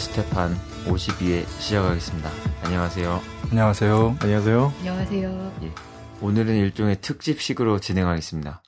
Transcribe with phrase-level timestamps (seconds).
[0.00, 0.54] 스테판
[0.86, 2.30] 52회 시작하겠습니다.
[2.64, 3.20] 안녕하세요.
[3.50, 4.16] 안녕하세요.
[4.22, 4.72] 안녕하세요.
[4.78, 5.52] 안녕하세요.
[5.62, 5.74] 예,
[6.22, 8.62] 오늘은 일종의 특집식으로 진행하겠습니다.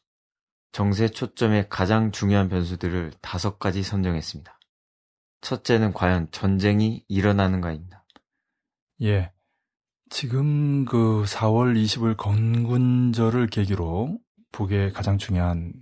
[0.73, 4.59] 정세 초점의 가장 중요한 변수들을 다섯 가지 선정했습니다.
[5.41, 8.05] 첫째는 과연 전쟁이 일어나는가입니다.
[9.01, 9.33] 예.
[10.11, 14.19] 지금 그 4월 20일 건군절을 계기로
[14.53, 15.73] 북의 가장 중요한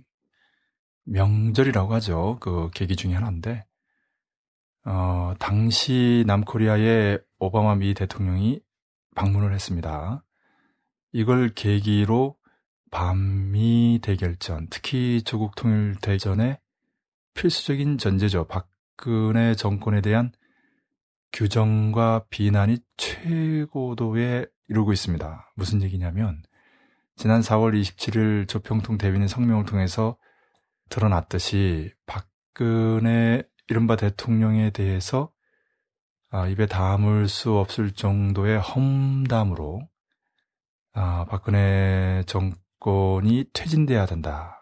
[1.03, 2.37] 명절이라고 하죠.
[2.39, 3.65] 그 계기 중에 하나인데,
[4.85, 8.61] 어, 당시 남코리아의 오바마 미 대통령이
[9.15, 10.23] 방문을 했습니다.
[11.11, 12.37] 이걸 계기로
[12.89, 16.59] 반미 대결전, 특히 조국 통일 대전의
[17.33, 18.47] 필수적인 전제죠.
[18.47, 20.31] 박근혜 정권에 대한
[21.33, 25.53] 규정과 비난이 최고도에 이르고 있습니다.
[25.55, 26.43] 무슨 얘기냐면
[27.15, 30.17] 지난 4월 27일 조평통 대변인 성명을 통해서
[30.89, 35.31] 드러났듯이 박근혜 이른바 대통령에 대해서
[36.29, 39.87] 아, 입에 담을 수 없을 정도의 험담으로
[40.93, 44.57] 아, 박근혜 정권이 퇴진돼야 된다.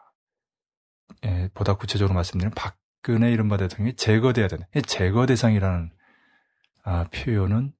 [1.25, 4.67] 예, 보다 구체적으로 말씀드리면 박근혜 이른바 대통령이 제거돼야 된다.
[4.85, 5.91] 제거 대상이라는
[6.83, 7.73] 아, 표현은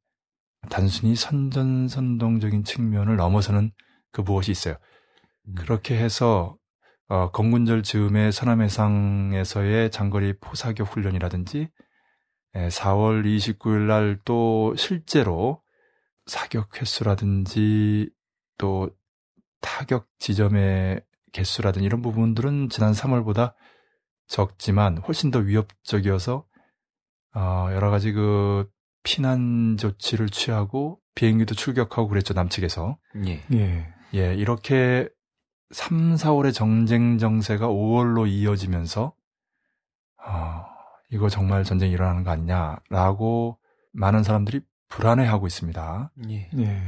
[0.71, 3.71] 단순히 선전선동적인 측면을 넘어서는
[4.11, 4.77] 그 무엇이 있어요.
[5.47, 5.53] 음.
[5.53, 6.58] 그렇게 해서
[7.09, 11.69] 어, 건군절 즈음에 서남해상에서의 장거리 포사격 훈련이라든지
[12.55, 15.63] 에, 4월 29일 날 또 실제로
[16.27, 18.11] 사격 횟수라든지
[18.59, 18.91] 또
[19.59, 21.02] 타격 지점의
[21.33, 23.55] 개수라든지 이런 부분들은 지난 3월보다
[24.27, 26.45] 적지만 훨씬 더 위협적이어서
[27.36, 28.69] 어, 여러 가지 그
[29.02, 33.43] 피난 조치를 취하고 비행기도 출격하고 그랬죠 남측에서 예.
[33.52, 33.93] 예.
[34.14, 35.09] 예 이렇게
[35.71, 39.13] 3, 4월의 정쟁 정세가 5월로 이어지면서
[40.25, 40.65] 어,
[41.11, 43.57] 이거 정말 전쟁이 일어나는 거 아니냐라고
[43.91, 46.11] 많은 사람들이 불안해하고 있습니다.
[46.30, 46.49] 예.
[46.57, 46.81] 예.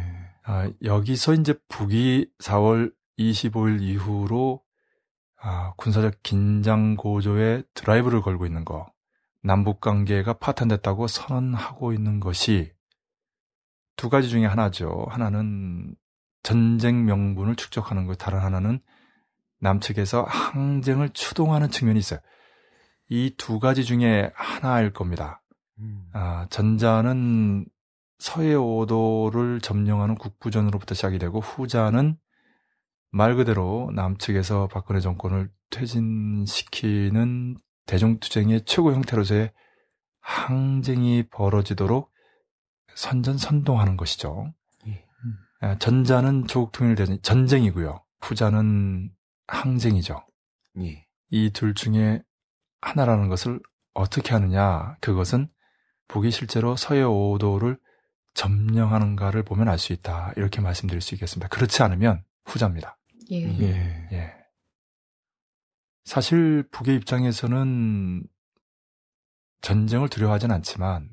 [0.43, 4.61] 아, 여기서 이제 북이 4월 25일 이후로
[5.43, 8.91] 아, 군사적 긴장 고조에 드라이브를 걸고 있는 거,
[9.41, 12.73] 남북 관계가 파탄됐다고 선언하고 있는 것이
[13.95, 15.07] 두 가지 중에 하나죠.
[15.09, 15.95] 하나는
[16.43, 18.79] 전쟁 명분을 축적하는 것, 다른 하나는
[19.59, 22.19] 남측에서 항쟁을 추동하는 측면이 있어요.
[23.09, 25.41] 이 두 가지 중에 하나일 겁니다.
[25.79, 26.09] 음.
[26.13, 27.65] 아, 전자는
[28.19, 32.17] 서해 오도를 점령하는 국부전으로부터 시작이 되고 후자는
[33.11, 39.51] 말 그대로 남측에서 박근혜 정권을 퇴진시키는 대중투쟁의 최고 형태로서의
[40.21, 42.11] 항쟁이 벌어지도록
[42.95, 44.53] 선전선동하는 것이죠.
[45.63, 45.65] 예.
[45.67, 48.03] 아, 전자는 조국 통일 대전 전쟁이고요.
[48.21, 49.11] 후자는
[49.47, 50.25] 항쟁이죠.
[50.81, 51.05] 예.
[51.29, 52.21] 이둘 중에
[52.81, 53.59] 하나라는 것을
[53.93, 54.97] 어떻게 하느냐?
[55.01, 55.49] 그것은
[56.07, 57.79] 북이 실제로 서해 오도를
[58.33, 60.33] 점령하는가를 보면 알 수 있다.
[60.35, 61.47] 이렇게 말씀드릴 수 있겠습니다.
[61.49, 62.97] 그렇지 않으면 후자입니다.
[63.31, 63.45] 예.
[63.45, 63.57] 음.
[63.61, 64.07] 예.
[64.13, 64.33] 예.
[66.05, 68.23] 사실 북의 입장에서는
[69.61, 71.09] 전쟁을 두려워하진 않지만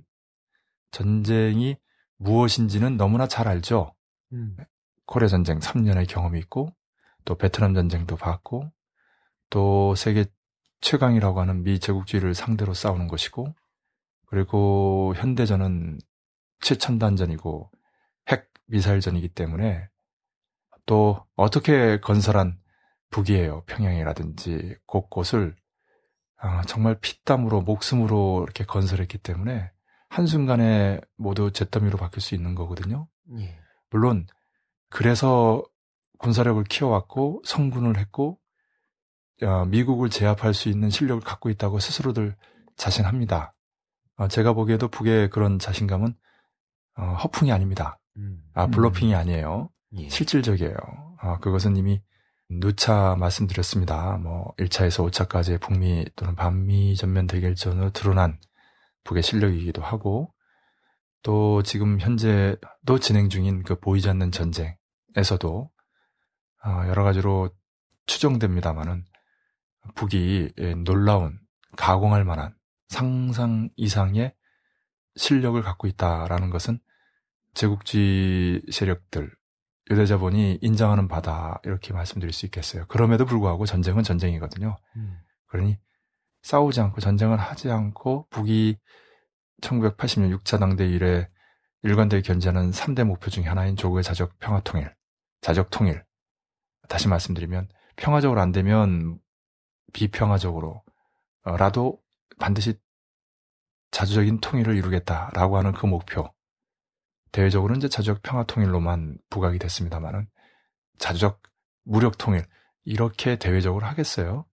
[0.90, 1.76] 전쟁이
[2.16, 3.94] 무엇인지는 너무나 잘 알죠.
[4.32, 4.56] 음.
[5.06, 6.74] 코리아 전쟁 3년의 경험이 있고
[7.24, 8.70] 또 베트남 전쟁도 봤고
[9.50, 10.26] 또 세계
[10.80, 13.54] 최강이라고 하는 미 제국주의를 상대로 싸우는 것이고
[14.26, 15.98] 그리고 현대전은
[16.60, 17.70] 최첨단전이고
[18.28, 19.88] 핵 미사일전이기 때문에
[20.86, 22.58] 또 어떻게 건설한
[23.10, 23.64] 북이에요.
[23.66, 25.56] 평양이라든지 곳곳을
[26.36, 29.72] 아, 정말 피땀으로 목숨으로 이렇게 건설했기 때문에
[30.08, 33.08] 한순간에 모두 잿더미로 바뀔 수 있는 거거든요.
[33.38, 33.58] 예.
[33.90, 34.26] 물론
[34.90, 35.62] 그래서
[36.18, 38.38] 군사력을 키워왔고 성군을 했고
[39.42, 42.36] 어, 미국을 제압할 수 있는 실력을 갖고 있다고 스스로들
[42.76, 43.54] 자신합니다.
[44.16, 46.14] 어, 제가 보기에도 북의 그런 자신감은
[46.96, 47.98] 어, 허풍이 아닙니다.
[48.16, 48.42] 음.
[48.54, 49.70] 아 블러핑이 아니에요.
[49.94, 50.08] 예.
[50.08, 50.76] 실질적이에요.
[51.20, 52.02] 아, 그것은 이미
[52.48, 54.16] 누차 말씀드렸습니다.
[54.18, 58.40] 뭐 1차에서 5차까지의 북미 또는 반미 전면 대결전으로 드러난
[59.04, 60.32] 북의 실력이기도 하고
[61.22, 65.70] 또 지금 현재도 진행 중인 그 보이지 않는 전쟁에서도
[66.60, 67.50] 아, 여러 가지로
[68.06, 69.04] 추정됩니다마는
[69.94, 71.38] 북이 예, 놀라운
[71.76, 72.54] 가공할 만한
[72.88, 74.34] 상상 이상의
[75.16, 76.78] 실력을 갖고 있다라는 것은
[77.54, 79.30] 제국주의 세력들
[79.90, 82.86] 유대 자본이 인정하는 바다 이렇게 말씀드릴 수 있겠어요.
[82.88, 84.76] 그럼에도 불구하고 전쟁은 전쟁이거든요.
[84.96, 85.18] 음.
[85.46, 85.78] 그러니
[86.42, 88.76] 싸우지 않고 전쟁을 하지 않고 북이
[89.62, 91.26] 1980년 6차 당대 이래
[91.82, 94.94] 일관되게 견제하는 3대 목표 중에 하나인 조국의 자적 평화 통일,
[95.40, 96.04] 자적 통일.
[96.88, 99.18] 다시 말씀드리면 평화적으로 안 되면
[99.92, 100.82] 비평화적으로
[101.44, 102.00] 라도
[102.38, 102.78] 반드시
[103.90, 106.32] 자주적인 통일을 이루겠다라고 하는 그 목표.
[107.32, 110.28] 대외적으로는 이제 자주적 평화 통일로만 부각이 됐습니다만은
[110.98, 111.42] 자주적
[111.84, 112.44] 무력 통일
[112.84, 114.46] 이렇게 대외적으로 하겠어요.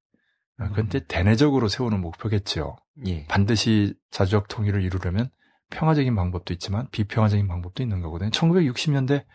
[0.57, 1.06] 아, 그런데 음.
[1.07, 2.75] 대내적으로 세우는 목표겠지요.
[3.06, 3.25] 예.
[3.27, 5.30] 반드시 자주적 통일을 이루려면
[5.69, 8.30] 평화적인 방법도 있지만 비평화적인 방법도 있는 거거든요.
[8.31, 9.25] 1960년대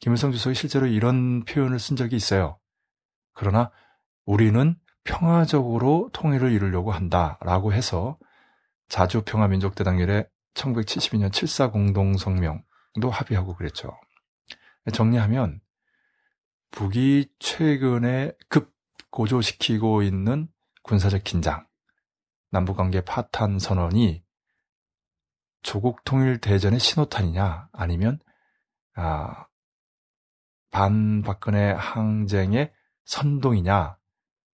[0.00, 2.58] 김일성 주석이 실제로 이런 표현을 쓴 적이 있어요.
[3.32, 3.70] 그러나
[4.24, 8.18] 우리는 평화적으로 통일을 이루려고 한다라고 해서
[8.88, 13.92] 자주평화민족대당일의 1972년 7사 공동성명도 합의하고 그랬죠.
[14.92, 15.60] 정리하면
[16.70, 18.72] 북이 최근에 급
[19.10, 20.48] 고조시키고 있는
[20.82, 21.66] 군사적 긴장,
[22.54, 24.22] 남북관계 파탄 선언이
[25.62, 28.20] 조국 통일 대전의 신호탄이냐 아니면
[28.94, 29.46] 아,
[30.70, 32.72] 반박근혜 항쟁의
[33.04, 33.98] 선동이냐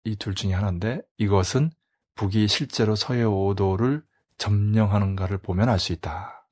[0.03, 1.71] 이 둘 중에 하나인데 이것은
[2.15, 4.03] 북이 실제로 서해 오도를
[4.38, 6.47] 점령하는가를 보면 알 수 있다.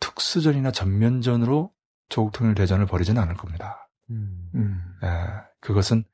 [0.00, 1.72] 특수전이나 전면전으로
[2.08, 3.90] 조국 통일 대전을 벌이지는 않을 겁니다.
[4.10, 4.50] 음.
[4.54, 4.80] 음.
[5.04, 5.08] 예,
[5.60, 6.04] 그것은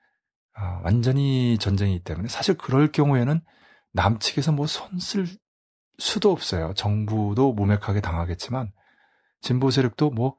[0.59, 3.41] 어, 완전히 전쟁이기 때문에 사실 그럴 경우에는
[3.95, 5.27] 남측에서 뭐 손 쓸
[5.99, 6.75] 수도 없어요.
[6.75, 8.73] 정부도 무맥하게 당하겠지만
[9.41, 10.37] 진보 세력도 뭐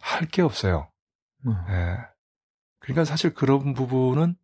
[0.00, 0.90] 할 게 없어요.
[1.46, 1.52] 음.
[1.70, 1.96] 예.
[2.80, 4.36] 그러니까 사실 그런 부분은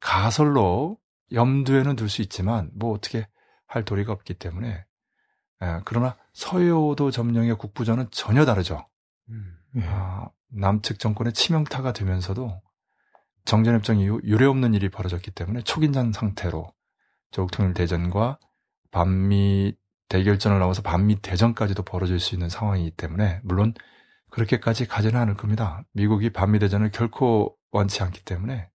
[0.00, 0.98] 가설로
[1.32, 3.26] 염두에는 둘 수 있지만 뭐 어떻게
[3.66, 4.84] 할 도리가 없기 때문에
[5.62, 5.80] 예.
[5.84, 8.86] 그러나 서해오도 점령의 국부전은 전혀 다르죠.
[9.30, 9.56] 음.
[9.76, 9.82] 예.
[9.86, 12.62] 아, 남측 정권의 치명타가 되면서도
[13.44, 16.72] 정전협정 이후 유례없는 일이 벌어졌기 때문에 초긴장 상태로
[17.30, 18.38] 조국통일 대전과
[18.90, 19.76] 반미
[20.08, 23.74] 대결전을 넘어서 반미 대전까지도 벌어질 수 있는 상황이기 때문에 물론
[24.30, 25.84] 그렇게까지 가지는 않을 겁니다.
[25.92, 28.70] 미국이 반미 대전을 결코 원치 않기 때문에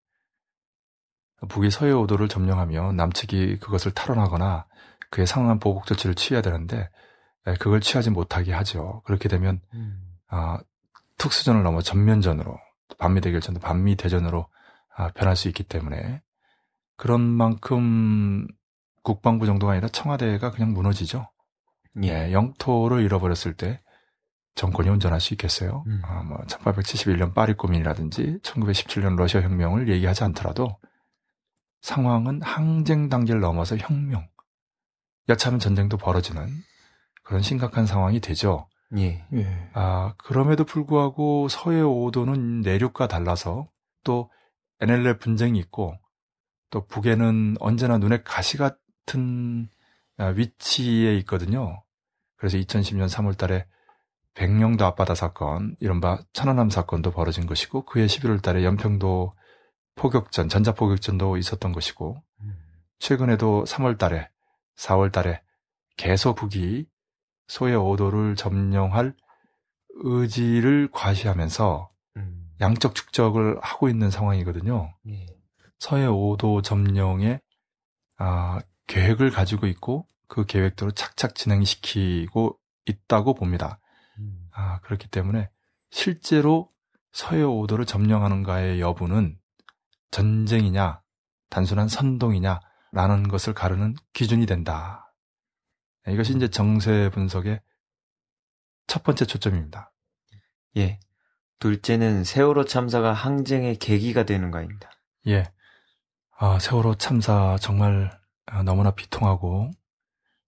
[1.50, 4.66] 북이 서해 오도를 점령하며 남측이 그것을 탈환하거나
[5.12, 6.90] 그에 상응한 보복 조치를 취해야 되는데
[7.60, 9.02] 그걸 취하지 못하게 하죠.
[9.06, 10.02] 그렇게 되면 음.
[10.28, 10.60] 아,
[11.18, 12.58] 특수전을 넘어 전면전으로
[12.98, 14.48] 반미 대결전도 반미 대전으로
[14.96, 16.22] 아, 변할 수 있기 때문에
[16.98, 18.48] 그런 만큼
[19.04, 21.30] 국방부 정도가 아니라 청와대가 그냥 무너지죠.
[22.04, 23.80] 예, 영토를 잃어버렸을 때
[24.56, 25.84] 정권이 운전할 수 있겠어요.
[25.88, 26.02] 음.
[26.04, 30.78] 아, 뭐 1871년 파리 고민이라든지 1917년 러시아 혁명을 얘기하지 않더라도
[31.82, 34.28] 상황은 항쟁 단계를 넘어서 혁명,
[35.30, 36.50] 여차하면 전쟁도 벌어지는
[37.24, 38.68] 그런 심각한 상황이 되죠.
[38.98, 39.26] 예.
[39.34, 39.70] 예.
[39.74, 43.66] 아, 그럼에도 불구하고 서해 오도는 내륙과 달라서
[44.04, 44.32] 또
[44.80, 45.96] NLL 분쟁이 있고
[46.70, 49.70] 또 북에는 언제나 눈에 가시 같은
[50.18, 51.84] 아, 위치에 있거든요.
[52.38, 53.66] 그래서 2010년 3월 달에
[54.34, 59.34] 백령도 앞바다 사건, 이른바 천안함 사건도 벌어진 것이고 그해 11월 달에 연평도
[59.96, 62.22] 포격전, 전자포격전도 있었던 것이고
[63.00, 64.30] 최근에도 3월 달에
[64.78, 65.42] 4월 달에
[65.98, 66.88] 개소 북이
[67.48, 69.16] 소해 오도를 점령할
[69.96, 72.50] 의지를 과시하면서 음.
[72.60, 74.94] 양적 축적을 하고 있는 상황이거든요.
[75.08, 75.26] 예.
[75.86, 77.40] 서해 5도 점령에
[78.18, 83.80] 아, 계획을 가지고 있고 그 계획대로 착착 진행시키고 있다고 봅니다.
[84.18, 84.50] 음.
[84.52, 85.52] 아, 그렇기 때문에
[85.92, 86.70] 실제로
[87.12, 89.38] 서해 5도를 점령하는가의 여부는
[90.10, 91.04] 전쟁이냐,
[91.52, 95.14] 단순한 선동이냐라는 것을 가르는 기준이 된다.
[96.08, 97.62] 이것이 이제 정세 분석의
[98.88, 99.94] 첫 번째 초점입니다.
[100.78, 101.00] 예.
[101.60, 104.90] 둘째는 세월호 참사가 항쟁의 계기가 되는 거입니다.
[105.28, 105.54] 예.
[106.38, 108.12] 아, 세월호 참사 정말
[108.46, 109.72] 아, 너무나 비통하고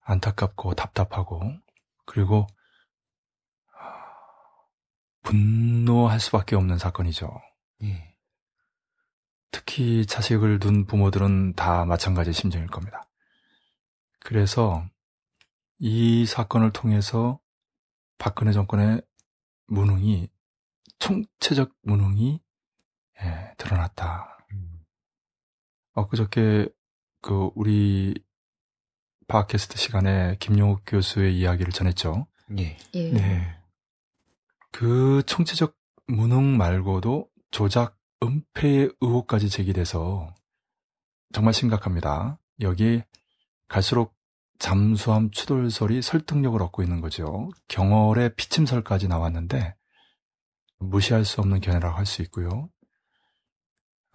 [0.01, 1.41] 안타깝고 답답하고
[2.05, 2.45] 그리고
[3.71, 4.13] 아,
[5.23, 7.31] 분노할 수밖에 없는 사건이죠.
[7.83, 8.17] 예.
[9.51, 13.03] 특히 자식을 둔 부모들은 다 마찬가지 심정일 겁니다.
[14.19, 14.85] 그래서
[15.79, 17.39] 이 사건을 통해서
[18.17, 19.01] 박근혜 정권의
[19.67, 20.27] 무능이
[20.99, 22.41] 총체적 무능이
[23.21, 24.36] 예, 드러났다.
[25.97, 26.01] 음.
[26.01, 26.69] 엊그저께
[27.21, 28.13] 그 우리
[29.27, 32.27] 팟캐스트 시간에 김용욱 교수의 이야기를 전했죠.
[32.59, 32.77] 예.
[32.93, 33.11] 예.
[33.11, 33.57] 네.
[34.71, 35.75] 그 총체적
[36.07, 40.33] 무능 말고도 조작, 은폐의 의혹까지 제기돼서
[41.33, 42.39] 정말 심각합니다.
[42.61, 43.01] 여기
[43.67, 44.15] 갈수록
[44.59, 47.49] 잠수함 추돌설이 설득력을 얻고 있는 거죠.
[47.67, 49.75] 경월의 피침설까지 나왔는데
[50.79, 52.69] 무시할 수 없는 견해라고 할 수 있고요.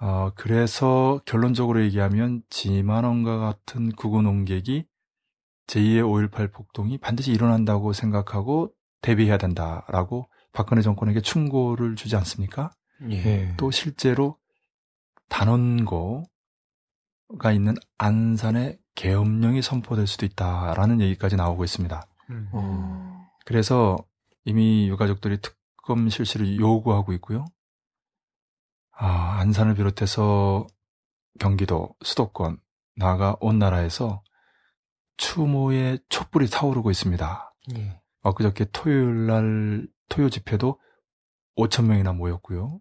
[0.04, 4.84] 어, 그래서 결론적으로 얘기하면 지만원과 같은 구구 농객이
[5.68, 12.72] 제2의 5.18 폭동이 반드시 일어난다고 생각하고 대비해야 된다라고 박근혜 정권에게 충고를 주지 않습니까?
[13.10, 13.54] 예.
[13.56, 14.38] 또 실제로
[15.28, 16.26] 단원고가
[17.52, 22.02] 있는 안산의 계엄령이 선포될 수도 있다라는 얘기까지 나오고 있습니다.
[22.30, 22.48] 음.
[22.50, 23.28] 어.
[23.44, 24.04] 그래서
[24.44, 27.44] 이미 유가족들이 특검 실시를 요구하고 있고요.
[29.04, 30.64] 아, 안산을 비롯해서
[31.40, 32.60] 경기도, 수도권,
[32.94, 34.22] 나아가 온 나라에서
[35.16, 37.54] 추모의 촛불이 타오르고 있습니다.
[37.76, 38.00] 예.
[38.20, 40.78] 엊그저께 토요일 날 토요 집회도
[41.56, 42.78] 5천 명이나 모였고요.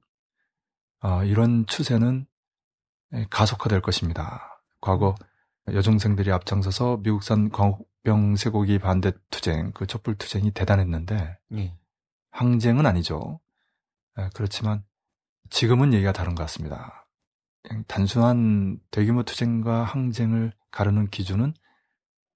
[1.00, 2.28] 아, 이런 추세는
[3.32, 4.62] 가속화될 것입니다.
[4.80, 5.16] 과거
[5.74, 11.76] 여중생들이 앞장서서 미국산 광병 쇠고기 반대 투쟁, 그 촛불 투쟁이 대단했는데 예.
[12.30, 13.40] 항쟁은 아니죠.
[14.36, 14.84] 그렇지만
[15.52, 17.08] 지금은 얘기가 다른 것 같습니다.
[17.88, 21.54] 단순한 대규모 투쟁과 항쟁을 가르는 기준은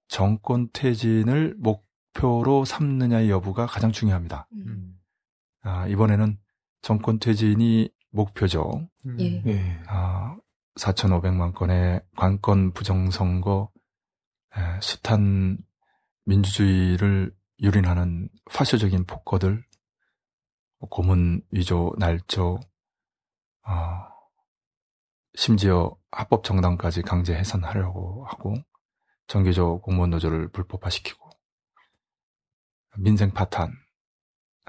[0.06, 4.48] 정권 퇴진을 목표로 삼느냐의 여부가 가장 중요합니다.
[4.52, 5.00] 음.
[5.62, 6.38] 아, 이번에는
[6.82, 8.88] 정권 퇴진이 목표죠.
[9.06, 9.16] 음.
[9.18, 9.42] 예.
[9.46, 9.82] 예.
[9.88, 10.36] 아,
[10.76, 13.72] 4,500만 건의 관건 부정선거,
[14.56, 15.58] 에, 숱한
[16.26, 19.64] 민주주의를 유린하는 파쇼적인 폭거들,
[20.78, 22.60] 뭐 고문 위조, 날조,
[23.66, 24.06] 어,
[25.34, 28.54] 심지어 합법 정당까지 강제 해산하려고 하고
[29.26, 31.28] 정규조 공무원 노조를 불법화시키고
[32.98, 33.72] 민생 파탄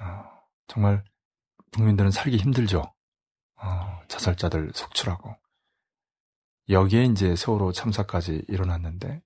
[0.01, 0.23] 어,
[0.67, 1.03] 정말
[1.73, 2.83] 국민들은 살기 힘들죠.
[3.61, 5.35] 어, 자살자들 속출하고
[6.69, 9.21] 여기에 이제 세월호 참사까지 일어났는데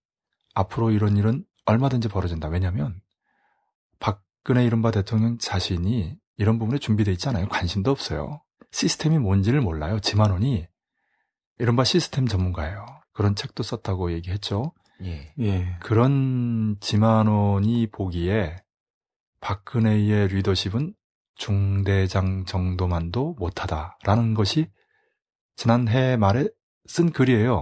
[0.53, 2.49] 앞으로 이런 일은 얼마든지 벌어진다.
[2.49, 3.01] 왜냐하면
[3.99, 7.47] 박근혜 이른바 대통령 자신이 이런 부분에 준비돼 있잖아요.
[7.47, 8.43] 관심도 없어요.
[8.71, 9.99] 시스템이 뭔지를 몰라요.
[9.99, 10.67] 지만원이
[11.59, 12.85] 이른바 시스템 전문가예요.
[13.13, 14.73] 그런 책도 썼다고 얘기했죠.
[15.03, 15.33] 예.
[15.39, 15.77] 예.
[15.81, 18.57] 그런 지만원이 보기에
[19.41, 20.93] 박근혜의 리더십은
[21.35, 24.69] 중대장 정도만도 못하다라는 것이
[25.55, 26.47] 지난해 말에
[26.87, 27.61] 쓴 글이에요.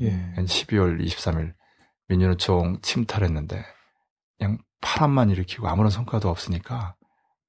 [0.00, 0.34] 예.
[0.36, 1.54] 12월 23일
[2.08, 3.64] 민주노총 침탈했는데
[4.38, 6.96] 그냥 파란만 일으키고 아무런 성과도 없으니까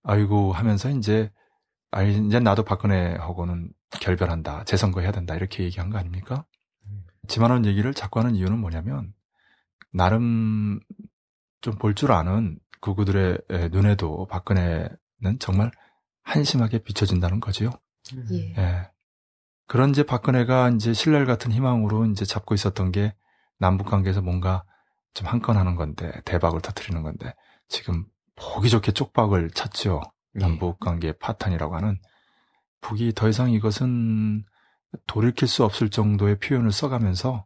[0.03, 1.31] 아이고 하면서 이제
[1.95, 3.71] 아 이제 나도 박근혜하고는
[4.01, 6.45] 결별한다 재선거 해야 된다 이렇게 얘기한 거 아닙니까?
[7.27, 9.13] 지만원 얘기를 자꾸 하는 이유는 뭐냐면
[9.91, 10.79] 나름
[11.61, 13.39] 좀 볼 줄 아는 그구들의
[13.71, 15.71] 눈에도 박근혜는 정말
[16.23, 17.71] 한심하게 비춰진다는 거지요.
[18.31, 18.53] 예.
[18.57, 18.89] 예.
[19.67, 23.15] 그런 이제 박근혜가 이제 신랄 같은 희망으로 이제 잡고 있었던 게
[23.57, 24.65] 남북 관계에서 뭔가
[25.15, 27.33] 좀 한 건 하는 건데 대박을 터트리는 건데
[27.69, 30.01] 지금 보기 좋게 쪽박을 찼죠.
[30.35, 30.39] 예.
[30.39, 31.99] 남북 관계 파탄이라고 하는
[32.81, 34.45] 북이 더 이상 이것은
[35.07, 37.45] 돌이킬 수 없을 정도의 표현을 써가면서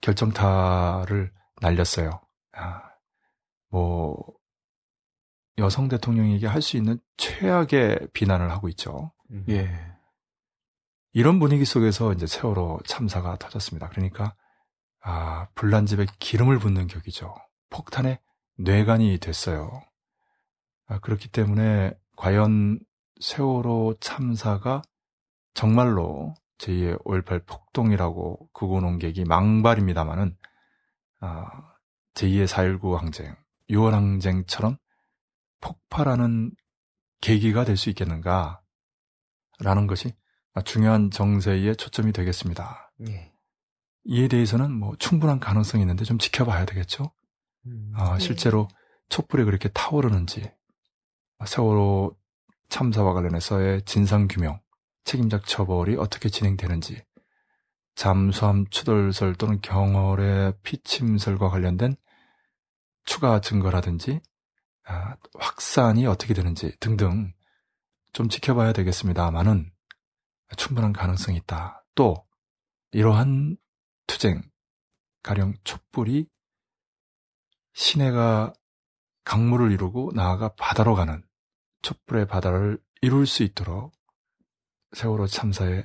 [0.00, 2.20] 결정타를 날렸어요.
[2.52, 2.82] 아,
[3.68, 4.16] 뭐
[5.58, 9.12] 여성 대통령에게 할 수 있는 최악의 비난을 하고 있죠.
[9.30, 9.44] 음.
[9.48, 9.70] 예.
[11.12, 13.88] 이런 분위기 속에서 이제 세월호 참사가 터졌습니다.
[13.88, 14.34] 그러니까
[15.02, 17.34] 아, 불난 집에 기름을 붓는 격이죠.
[17.70, 18.20] 폭탄에
[18.58, 19.82] 뇌관이 됐어요.
[20.86, 22.78] 아, 그렇기 때문에 과연
[23.20, 24.82] 세월호 참사가
[25.54, 30.36] 정말로 제2의 5.18 폭동이라고 구고 논객이 망발입니다마는
[31.20, 31.74] 아,
[32.14, 33.34] 제2의 4.19 항쟁,
[33.70, 34.76] 6월 항쟁처럼
[35.60, 36.52] 폭발하는
[37.20, 38.60] 계기가 될 수 있겠는가?
[39.58, 40.12] 라는 것이
[40.64, 42.92] 중요한 정세의 초점이 되겠습니다.
[43.08, 43.32] 예.
[44.04, 47.12] 이에 대해서는 뭐 충분한 가능성이 있는데 좀 지켜봐야 되겠죠?
[47.66, 48.18] 음, 아, 네.
[48.20, 48.68] 실제로
[49.08, 50.50] 촛불이 그렇게 타오르는지,
[51.44, 52.16] 세월호
[52.68, 54.60] 참사와 관련해서의 진상규명,
[55.04, 57.02] 책임적 처벌이 어떻게 진행되는지,
[57.94, 61.96] 잠수함 추돌설 또는 경월의 피침설과 관련된
[63.04, 64.20] 추가 증거라든지
[64.84, 67.32] 아, 확산이 어떻게 되는지 등등
[68.12, 69.70] 좀 지켜봐야 되겠습니다만은
[70.56, 71.84] 충분한 가능성이 있다.
[71.94, 72.26] 또
[72.92, 73.56] 이러한
[74.06, 74.42] 투쟁,
[75.22, 76.28] 가령 촛불이
[77.72, 78.52] 시내가
[79.24, 81.25] 강물을 이루고 나아가 바다로 가는
[81.86, 83.92] 촛불의 바다를 이룰 수 있도록
[84.96, 85.84] 세월호 참사에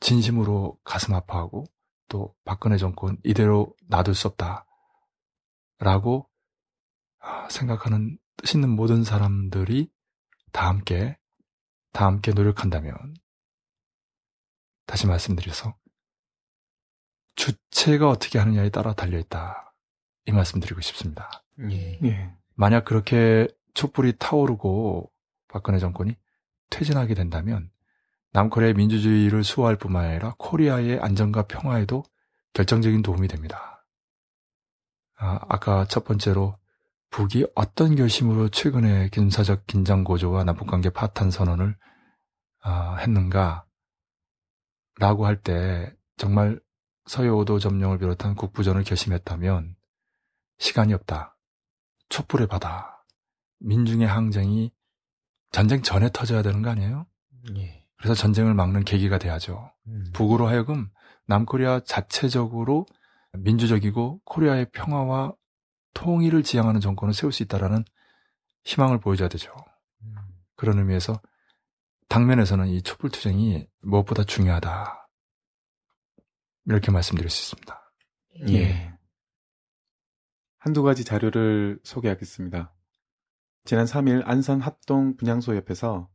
[0.00, 1.64] 진심으로 가슴 아파하고
[2.08, 4.64] 또 박근혜 정권 이대로 놔둘 수 없다.
[5.80, 6.30] 라고
[7.18, 9.90] 아, 생각하는 뜻 있는 모든 사람들이
[10.50, 11.18] 다 함께,
[11.92, 13.14] 다 함께 노력한다면
[14.86, 15.76] 다시 말씀드려서
[17.36, 19.74] 주체가 어떻게 하느냐에 따라 달려있다.
[20.24, 21.28] 이 말씀 드리고 싶습니다.
[21.70, 21.98] 예.
[22.02, 22.34] 예.
[22.54, 25.12] 만약 그렇게 촛불이 타오르고
[25.48, 26.16] 박근혜 정권이
[26.70, 27.70] 퇴진하게 된다면
[28.32, 32.04] 남코리아의 민주주의를 수호할 뿐만 아니라 코리아의 안전과 평화에도
[32.52, 33.86] 결정적인 도움이 됩니다.
[35.16, 36.54] 아, 아까 첫 번째로
[37.10, 41.76] 북이 어떤 결심으로 최근에 군사적 긴장 고조와 남북 관계 파탄 선언을
[42.60, 43.64] 아, 했는가
[44.98, 46.60] 라고 할 때 정말
[47.06, 49.76] 서해오도 점령을 비롯한 국부전을 결심했다면
[50.58, 51.36] 시간이 없다.
[52.08, 53.06] 촛불의 바다.
[53.60, 54.72] 민중의 항쟁이
[55.50, 57.06] 전쟁 전에 터져야 되는 거 아니에요?
[57.56, 57.84] 예.
[57.96, 59.72] 그래서 전쟁을 막는 계기가 돼야죠.
[59.86, 60.04] 음.
[60.12, 60.88] 북으로 하여금
[61.26, 62.86] 남코리아 자체적으로
[63.32, 65.34] 민주적이고 코리아의 평화와
[65.94, 67.84] 통일을 지향하는 정권을 세울 수 있다라는
[68.64, 69.54] 희망을 보여줘야 되죠.
[70.02, 70.14] 음.
[70.56, 71.20] 그런 의미에서
[72.08, 75.08] 당면에서는 이 촛불투쟁이 무엇보다 중요하다.
[76.66, 77.92] 이렇게 말씀드릴 수 있습니다.
[78.48, 78.54] 예.
[78.54, 78.94] 예.
[80.58, 82.74] 한두 가지 자료를 소개하겠습니다.
[83.68, 86.08] 지난 3일 안산 합동 분향소 옆에서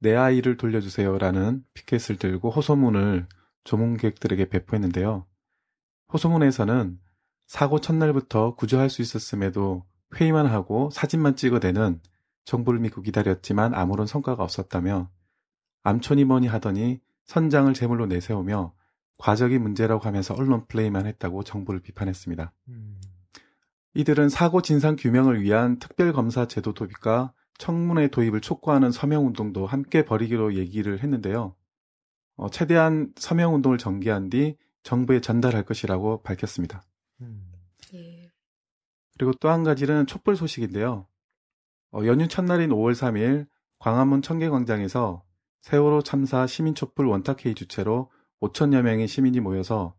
[0.00, 3.28] 내 아이를 돌려주세요라는 피켓을 들고 호소문을
[3.62, 5.24] 조문객들에게 배포했는데요.
[6.12, 6.98] 호소문에서는
[7.46, 9.84] 사고 첫날부터 구조할 수 있었음에도
[10.16, 12.00] 회의만 하고 사진만 찍어대는
[12.44, 15.12] 정부를 믿고 기다렸지만 아무런 성과가 없었다며
[15.84, 18.74] 암촌이 뭐니 하더니 선장을 제물로 내세우며
[19.18, 22.52] 과적이 문제라고 하면서 언론 플레이만 했다고 정부를 비판했습니다.
[22.66, 23.00] 음.
[23.94, 31.00] 이들은 사고 진상 규명을 위한 특별검사 제도 도입과 청문회 도입을 촉구하는 서명운동도 함께 벌이기로 얘기를
[31.02, 31.54] 했는데요.
[32.36, 36.82] 어, 최대한 서명운동을 전개한 뒤 정부에 전달할 것이라고 밝혔습니다.
[37.20, 37.52] 음.
[37.94, 38.32] 예.
[39.16, 41.06] 그리고 또 한 가지는 촛불 소식인데요.
[41.92, 43.46] 어, 연휴 첫날인 5월 3일
[43.78, 45.22] 광화문 청계광장에서
[45.62, 48.10] 세월호 참사 시민촛불 원탁회의 주체로
[48.40, 49.94] 5천여 명의 시민이 모여서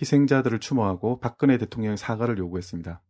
[0.00, 3.02] 희생자들을 추모하고 박근혜 대통령의 사과를 요구했습니다.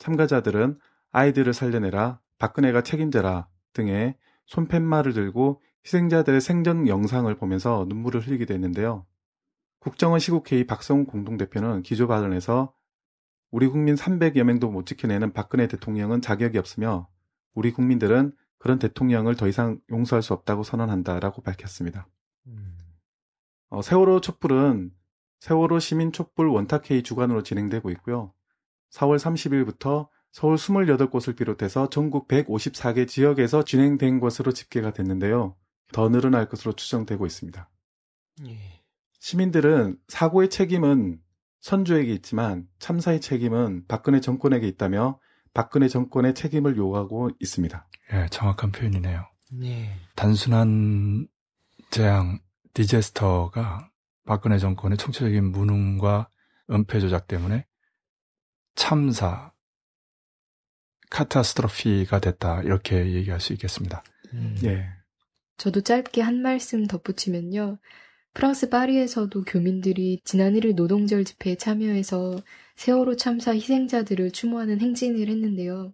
[0.00, 0.78] 참가자들은
[1.12, 4.16] 아이들을 살려내라, 박근혜가 책임져라 등의
[4.46, 9.06] 손팻말을 들고 희생자들의 생전 영상을 보면서 눈물을 흘리기도 했는데요.
[9.78, 12.74] 국정원 시국회의 박성훈 공동대표는 기조 발언에서
[13.50, 17.08] 우리 국민 300여 명도 못 지켜내는 박근혜 대통령은 자격이 없으며
[17.54, 22.06] 우리 국민들은 그런 대통령을 더 이상 용서할 수 없다고 선언한다라고 밝혔습니다.
[22.46, 22.76] 음.
[23.70, 24.92] 어, 세월호 촛불은
[25.40, 28.32] 세월호 시민 촛불 원탁회의 주관으로 진행되고 있고요.
[28.92, 35.56] 4월 30일부터 서울 28곳을 비롯해서 전국 154개 지역에서 진행된 것으로 집계가 됐는데요.
[35.92, 37.68] 더 늘어날 것으로 추정되고 있습니다.
[38.46, 38.58] 예.
[39.18, 41.20] 시민들은 사고의 책임은
[41.60, 45.18] 선주에게 있지만 참사의 책임은 박근혜 정권에게 있다며
[45.52, 47.86] 박근혜 정권의 책임을 요구하고 있습니다.
[48.12, 49.26] 예, 정확한 표현이네요.
[49.62, 49.90] 예.
[50.14, 51.26] 단순한
[51.90, 52.38] 재앙,
[52.72, 53.90] 디제스터가
[54.26, 56.28] 박근혜 정권의 총체적인 무능과
[56.70, 57.66] 은폐 조작 때문에
[58.74, 59.52] 참사,
[61.10, 64.02] 카타스트로피가 됐다 이렇게 얘기할 수 있겠습니다.
[64.32, 64.56] 음.
[64.64, 64.88] 예.
[65.58, 67.78] 저도 짧게 한 말씀 덧붙이면요.
[68.32, 72.36] 프랑스 파리에서도 교민들이 지난 1일 노동절 집회에 참여해서
[72.76, 75.92] 세월호 참사 희생자들을 추모하는 행진을 했는데요.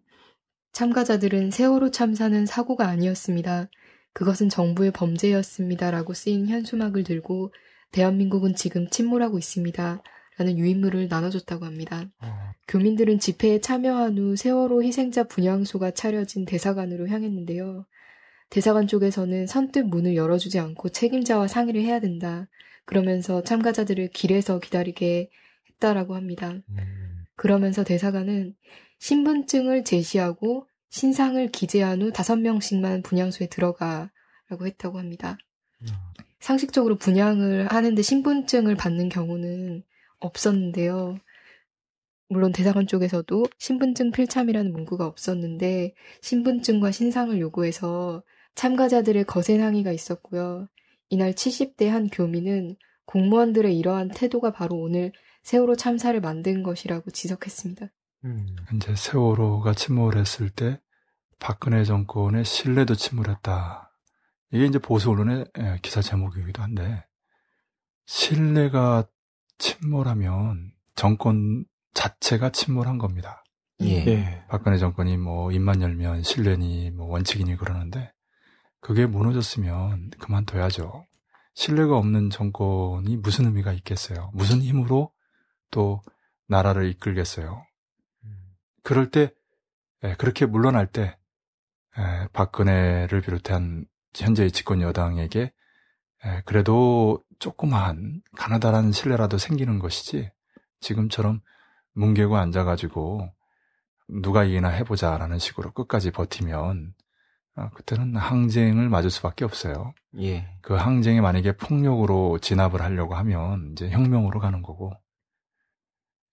[0.72, 3.68] 참가자들은 세월호 참사는 사고가 아니었습니다.
[4.12, 7.52] 그것은 정부의 범죄였습니다라고 쓰인 현수막을 들고
[7.92, 10.02] 대한민국은 지금 침몰하고 있습니다.
[10.38, 12.04] 라는 유인물을 나눠줬다고 합니다.
[12.20, 12.52] 어.
[12.68, 17.86] 교민들은 집회에 참여한 후 세월호 희생자 분향소가 차려진 대사관으로 향했는데요.
[18.50, 22.48] 대사관 쪽에서는 선뜻 문을 열어주지 않고 책임자와 상의를 해야 된다.
[22.84, 25.30] 그러면서 참가자들을 길에서 기다리게
[25.70, 26.50] 했다라고 합니다.
[26.50, 27.24] 음.
[27.34, 28.54] 그러면서 대사관은
[28.98, 35.36] 신분증을 제시하고 신상을 기재한 후 다섯 명씩만 분향소에 들어가라고 했다고 합니다.
[35.82, 35.86] 음.
[36.40, 39.82] 상식적으로 분양을 하는데 신분증을 받는 경우는
[40.20, 41.18] 없었는데요.
[42.28, 48.24] 물론 대사관 쪽에서도 신분증 필참이라는 문구가 없었는데 신분증과 신상을 요구해서
[48.56, 50.66] 참가자들의 거센 항의가 있었고요.
[51.08, 55.12] 이날 70대 한 교민은 공무원들의 이러한 태도가 바로 오늘
[55.44, 57.86] 세월호 참사를 만든 것이라고 지적했습니다.
[58.24, 58.56] 음.
[58.74, 60.80] 이제 세월호가 침몰했을 때
[61.38, 63.92] 박근혜 정권의 신뢰도 침몰했다.
[64.52, 67.04] 이게 이제 보수 언론의 예, 기사 제목이기도 한데
[68.06, 69.06] 신뢰가
[69.58, 71.64] 침몰하면 정권
[71.94, 73.44] 자체가 침몰한 겁니다.
[73.82, 74.06] 예.
[74.06, 74.44] 예.
[74.48, 78.12] 박근혜 정권이 뭐 입만 열면 신뢰니 뭐 원칙이니 그러는데
[78.80, 81.06] 그게 무너졌으면 그만둬야죠.
[81.54, 84.30] 신뢰가 없는 정권이 무슨 의미가 있겠어요?
[84.34, 85.10] 무슨 힘으로
[85.70, 86.02] 또
[86.48, 87.64] 나라를 이끌겠어요?
[88.82, 89.32] 그럴 때,
[90.04, 91.16] 예, 그렇게 물러날 때,
[91.98, 95.52] 예, 박근혜를 비롯한 현재의 집권 여당에게
[96.24, 100.30] 예, 그래도 조그마한 가나다라는 신뢰라도 생기는 것이지
[100.80, 101.40] 지금처럼
[101.94, 103.32] 뭉개고 앉아가지고
[104.08, 106.94] 누가 이기나 해보자라는 식으로 끝까지 버티면
[107.56, 109.94] 어, 그때는 항쟁을 맞을 수밖에 없어요.
[110.20, 110.46] 예.
[110.60, 114.92] 그 항쟁이 만약에 폭력으로 진압을 하려고 하면 이제 혁명으로 가는 거고,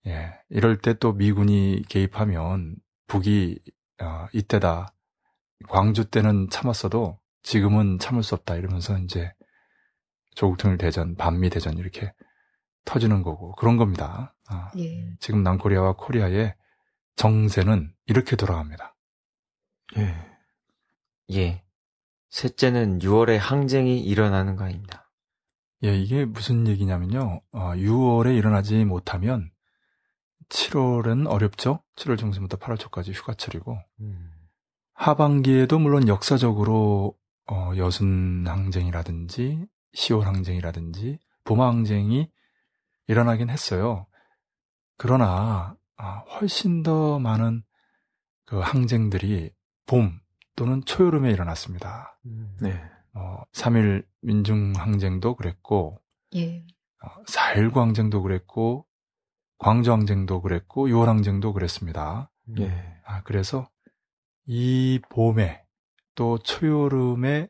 [0.06, 0.34] 예.
[0.50, 3.58] 이럴 때 또 미군이 개입하면 북이
[4.02, 4.92] 어, 이때다.
[5.68, 9.32] 광주 때는 참았어도 지금은 참을 수 없다 이러면서 이제
[10.34, 12.12] 조국 통일 대전, 반미 대전 이렇게
[12.84, 14.34] 터지는 거고 그런 겁니다.
[14.48, 15.16] 아, 예.
[15.20, 16.54] 지금 남코리아와 코리아의
[17.16, 18.94] 정세는 이렇게 돌아갑니다.
[19.96, 20.14] 예.
[21.32, 21.64] 예.
[22.30, 25.10] 셋째는 6월에 항쟁이 일어나는 거입니다.
[25.84, 27.40] 예, 이게 무슨 얘기냐면요.
[27.52, 29.50] 어, 6월에 일어나지 못하면
[30.48, 31.82] 7월은 어렵죠.
[31.96, 34.30] 7월 중순부터 8월 초까지 휴가철이고 음.
[34.94, 37.16] 하반기에도 물론 역사적으로
[37.50, 42.30] 어, 여순 항쟁이라든지 10월 항쟁이라든지 봄 항쟁이
[43.06, 44.06] 일어나긴 했어요.
[44.96, 47.62] 그러나 아, 훨씬 더 많은
[48.44, 49.50] 그 항쟁들이
[49.86, 50.20] 봄
[50.56, 52.18] 또는 초여름에 일어났습니다.
[52.26, 52.56] 음.
[52.60, 52.80] 네.
[53.14, 56.00] 어, 3일 민중항쟁도 그랬고
[56.34, 56.64] 예.
[57.02, 58.86] 어, 4.19 항쟁도 그랬고
[59.58, 62.30] 광주 항쟁도 그랬고 6월 항쟁도 그랬습니다.
[62.58, 63.00] 예.
[63.04, 63.68] 아, 그래서
[64.46, 65.64] 이 봄에
[66.14, 67.48] 또 초여름에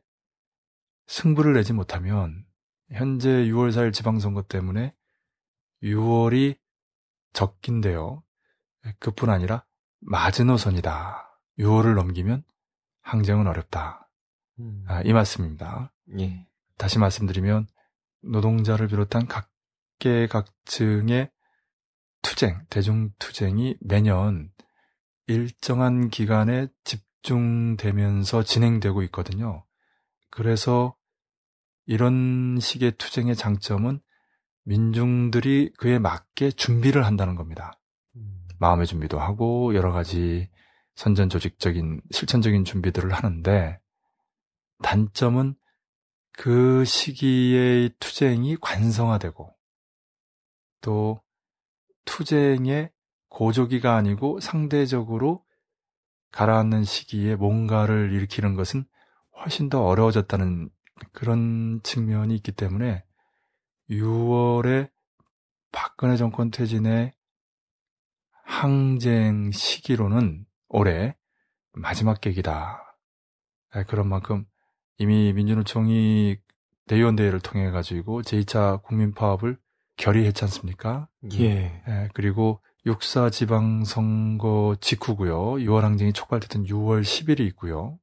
[1.06, 2.44] 승부를 내지 못하면
[2.90, 4.94] 현재 6월 4일 지방선거 때문에
[5.82, 6.56] 6월이
[7.32, 8.22] 적긴데요.
[8.98, 9.64] 그뿐 아니라
[10.00, 11.40] 마지노선이다.
[11.58, 12.44] 6월을 넘기면
[13.02, 14.08] 항쟁은 어렵다.
[14.60, 14.84] 음.
[14.88, 15.92] 아, 이 말씀입니다.
[16.18, 16.46] 예.
[16.78, 17.66] 다시 말씀드리면
[18.22, 19.26] 노동자를 비롯한
[19.98, 21.30] 각계각층의
[22.22, 24.50] 투쟁, 대중투쟁이 매년
[25.26, 29.64] 일정한 기간에 집중되면서 진행되고 있거든요.
[30.34, 30.96] 그래서
[31.86, 34.00] 이런 식의 투쟁의 장점은
[34.64, 37.80] 민중들이 그에 맞게 준비를 한다는 겁니다.
[38.16, 38.44] 음.
[38.58, 40.50] 마음의 준비도 하고 여러 가지
[40.96, 43.78] 선전 조직적인 실천적인 준비들을 하는데
[44.82, 45.54] 단점은
[46.32, 49.54] 그 시기의 투쟁이 관성화되고
[50.80, 51.22] 또
[52.06, 52.90] 투쟁의
[53.28, 55.44] 고조기가 아니고 상대적으로
[56.32, 58.84] 가라앉는 시기에 뭔가를 일으키는 것은
[59.40, 60.70] 훨씬 더 어려워졌다는
[61.12, 63.04] 그런 측면이 있기 때문에
[63.90, 64.90] 6월에
[65.72, 67.12] 박근혜 정권 퇴진의
[68.44, 71.16] 항쟁 시기로는 올해
[71.72, 72.96] 마지막 계기다.
[73.70, 74.44] 아, 그런 만큼
[74.98, 76.36] 이미 민주노총이
[76.86, 79.58] 대의원대회를 통해 가지고 제2차 국민파업을
[79.96, 81.08] 결의했지 않습니까?
[81.32, 81.82] 예.
[81.88, 85.54] 예, 그리고 육사 지방선거 직후고요.
[85.64, 87.98] 6월 항쟁이 촉발됐던 6월 10일이 있고요.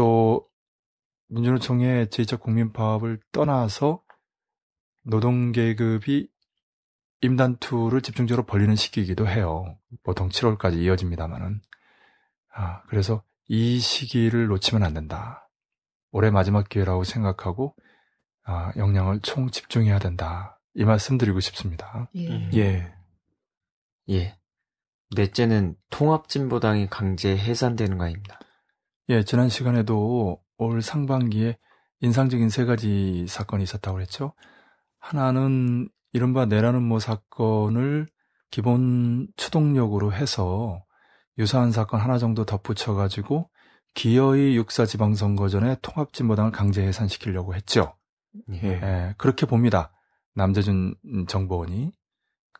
[0.00, 0.48] 또
[1.28, 4.02] 민주노총의 제2차 국민파업을 떠나서
[5.02, 6.26] 노동계급이
[7.20, 9.76] 임단투를 집중적으로 벌리는 시기이기도 해요.
[10.02, 11.60] 보통 7월까지 이어집니다만은.
[12.54, 15.50] 아, 그래서 이 시기를 놓치면 안 된다.
[16.12, 17.76] 올해 마지막 기회라고 생각하고
[18.44, 20.58] 아, 역량을 총 집중해야 된다.
[20.72, 22.08] 이 말씀 드리고 싶습니다.
[22.14, 22.28] 예.
[22.30, 22.50] 음.
[22.54, 22.94] 예.
[24.08, 24.38] 예.
[25.14, 28.40] 넷째는 통합진보당이 강제 해산되는 거입니다.
[29.10, 31.58] 예, 지난 시간에도 올 상반기에
[32.00, 34.34] 인상적인 세 가지 사건이 있었다고 그랬죠.
[35.00, 38.06] 하나는 이른바 내라는 모 사건을
[38.52, 40.84] 기본 추동력으로 해서
[41.38, 43.50] 유사한 사건 하나 정도 덧붙여가지고
[43.94, 47.96] 기어이 육사 지방선거 전에 통합진보당을 강제 해산시키려고 했죠.
[48.62, 48.64] 예.
[48.64, 49.90] 예, 그렇게 봅니다.
[50.36, 50.94] 남재준
[51.26, 51.90] 정보원이.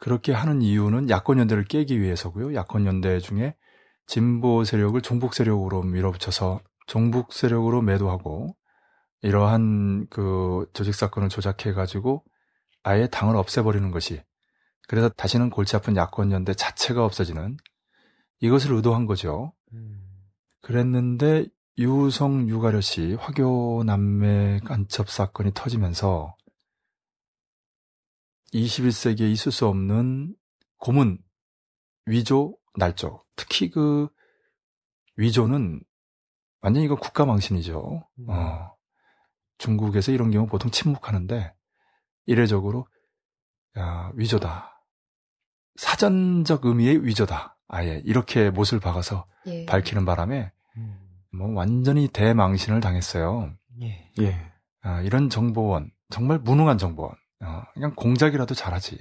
[0.00, 2.54] 그렇게 하는 이유는 야권연대를 깨기 위해서고요.
[2.54, 3.54] 야권연대 중에
[4.10, 8.56] 진보 세력을 종북 세력으로 밀어붙여서 종북 세력으로 매도하고
[9.22, 12.24] 이러한 그 조직 사건을 조작해 가지고
[12.82, 14.20] 아예 당을 없애버리는 것이
[14.88, 17.56] 그래서 다시는 골치 아픈 야권 연대 자체가 없어지는
[18.40, 19.52] 이것을 의도한 거죠.
[19.74, 20.02] 음.
[20.60, 21.46] 그랬는데
[21.78, 26.34] 유성 유가려 씨 화교 남매 간첩 사건이 터지면서
[28.54, 30.34] 21세기에 있을 수 없는
[30.78, 31.18] 고문,
[32.06, 33.20] 위조, 날조.
[33.40, 34.08] 특히 그
[35.16, 35.82] 위조는
[36.60, 38.06] 완전히 이거 국가 망신이죠.
[38.18, 38.26] 음.
[38.28, 38.76] 어.
[39.56, 41.54] 중국에서 이런 경우 보통 침묵하는데
[42.26, 42.86] 이례적으로
[43.78, 44.84] 야, 위조다.
[45.76, 47.56] 사전적 의미의 위조다.
[47.68, 49.64] 아예 이렇게 못을 박아서 예.
[49.64, 50.98] 밝히는 바람에 음.
[51.32, 53.54] 뭐 완전히 대망신을 당했어요.
[53.82, 54.12] 예.
[54.20, 54.52] 예.
[54.82, 57.14] 아, 이런 정보원 정말 무능한 정보원.
[57.42, 58.98] 어, 그냥 공작이라도 잘하지.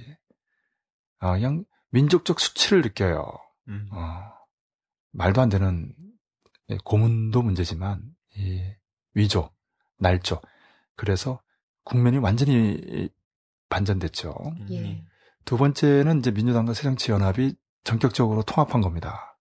[1.18, 3.26] 아, 그냥 민족적 수치를 느껴요.
[3.68, 3.88] 음.
[3.92, 4.32] 어,
[5.12, 5.94] 말도 안 되는
[6.70, 8.02] 예, 고문도 문제지만
[8.36, 8.62] 이
[9.14, 9.50] 위조,
[9.98, 10.40] 날조.
[10.96, 11.40] 그래서
[11.84, 13.10] 국면이 완전히
[13.68, 14.34] 반전됐죠.
[14.70, 15.04] 예.
[15.44, 19.38] 두 번째는 이제 민주당과 새정치연합이 전격적으로 통합한 겁니다.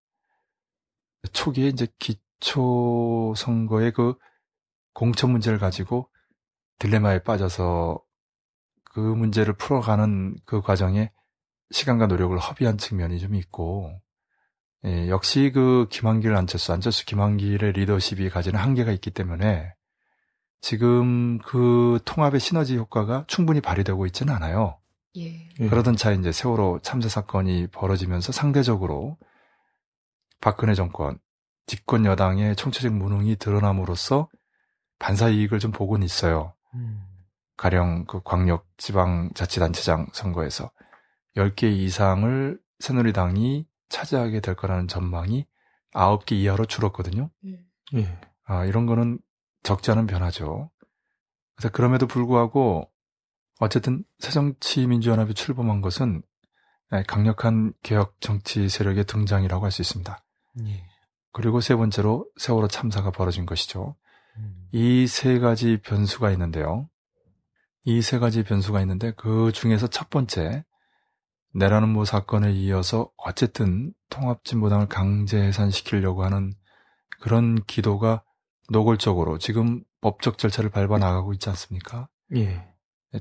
[1.34, 4.18] 초기에 이제 기초 선거의 그
[4.94, 6.10] 공천 문제를 가지고
[6.80, 8.02] 딜레마에 빠져서
[8.86, 11.12] 그 문제를 풀어가는 그 과정에
[11.72, 14.02] 시간과 노력을 허비한 측면이 좀 있고,
[14.86, 19.74] 예, 역시 그 김한길 안철수, 안철수 김한길의 리더십이 가지는 한계가 있기 때문에
[20.62, 24.80] 지금 그 통합의 시너지 효과가 충분히 발휘되고 있지는 않아요.
[25.18, 25.50] 예.
[25.60, 25.68] 예.
[25.68, 29.18] 그러던 차에 이제 세월호 참사 사건이 벌어지면서 상대적으로
[30.42, 31.20] 박근혜 정권,
[31.66, 34.30] 집권 여당의 총체적 무능이 드러남으로써
[34.98, 36.54] 반사 이익을 좀 보고는 있어요.
[36.74, 37.02] 음.
[37.58, 40.72] 가령 그 광역 지방 자치단체장 선거에서
[41.36, 45.46] 10개 이상을 새누리당이 차지하게 될 거라는 전망이
[45.94, 47.30] 9개 이하로 줄었거든요.
[47.44, 47.58] 음.
[47.96, 48.20] 예.
[48.46, 49.20] 아, 이런 거는
[49.64, 50.72] 적지 않은 변화죠.
[51.56, 52.90] 그래서 그럼에도 불구하고
[53.60, 56.22] 어쨌든 새정치민주연합이 출범한 것은
[57.08, 60.24] 강력한 개혁 정치 세력의 등장이라고 할 수 있습니다.
[60.66, 60.84] 예.
[61.32, 63.96] 그리고 세 번째로 세월호 참사가 벌어진 것이죠.
[64.38, 64.68] 음.
[64.72, 66.90] 이세 가지 변수가 있는데요.
[67.86, 70.64] 이 세 가지 변수가 있는데 그 중에서 첫 번째
[71.54, 76.54] 내라는 모 사건에 이어서 어쨌든 통합진보당을 강제 해산시키려고 하는
[77.20, 78.24] 그런 기도가
[78.70, 82.08] 노골적으로 지금 법적 절차를 밟아 나가고 있지 않습니까?
[82.36, 82.68] 예.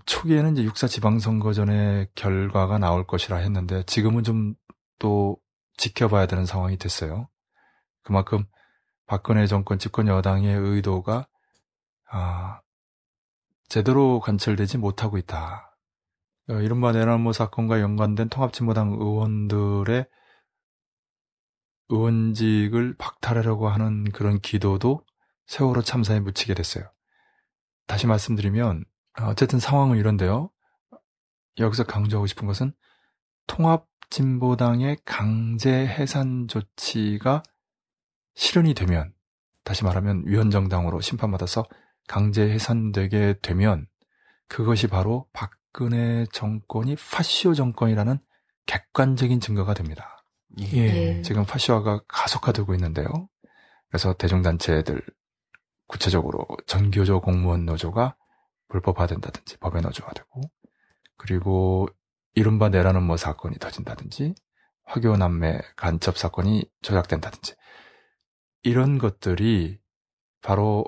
[0.05, 4.55] 초기에는 이제 육사 지방선거전의 결과가 나올 것이라 했는데 지금은 좀
[4.99, 5.39] 또
[5.77, 7.29] 지켜봐야 되는 상황이 됐어요.
[8.03, 8.45] 그만큼
[9.07, 11.27] 박근혜 정권 집권 여당의 의도가
[12.11, 12.61] 아,
[13.69, 15.68] 제대로 관철되지 못하고 있다.
[16.51, 20.07] 어, 이른바 내란모 사건과 연관된 통합진보당 의원들의
[21.91, 25.05] 의원직을 박탈하려고 하는 그런 기도도
[25.47, 26.91] 세월호 참사에 묻히게 됐어요.
[27.87, 28.85] 다시 말씀드리면
[29.23, 30.51] 어쨌든 상황은 이런데요.
[31.59, 32.73] 여기서 강조하고 싶은 것은
[33.47, 37.43] 통합진보당의 강제 해산 조치가
[38.35, 39.13] 실현이 되면
[39.65, 41.65] 다시 말하면 위헌정당으로 심판받아서
[42.07, 43.87] 강제 해산되게 되면
[44.47, 48.19] 그것이 바로 박 근혜 정권이 파시오 정권이라는
[48.67, 50.25] 객관적인 증거가 됩니다.
[50.59, 50.77] 예.
[50.77, 51.23] 예.
[51.23, 53.07] 지금 파시화가 가속화되고 있는데요.
[53.87, 55.01] 그래서 대중단체들
[55.87, 58.17] 구체적으로 전교조 공무원 노조가
[58.67, 60.41] 불법화된다든지 법에 노조화되고
[61.17, 61.87] 그리고
[62.35, 64.35] 이른바 내라는 뭐 사건이 터진다든지
[64.83, 67.55] 화교 남매 간첩 사건이 조작된다든지
[68.65, 69.79] 이런 것들이
[70.43, 70.85] 바로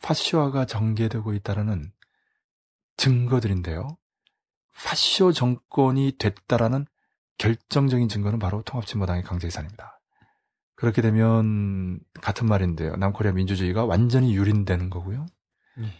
[0.00, 1.92] 파시화가 전개되고 있다는
[2.96, 3.98] 증거들인데요.
[4.74, 6.86] 파시오 정권이 됐다라는
[7.38, 10.00] 결정적인 증거는 바로 통합진보당의 강제해산입니다.
[10.74, 12.96] 그렇게 되면 같은 말인데요.
[12.96, 15.26] 남코리아 민주주의가 완전히 유린되는 거고요.
[15.78, 15.92] 예.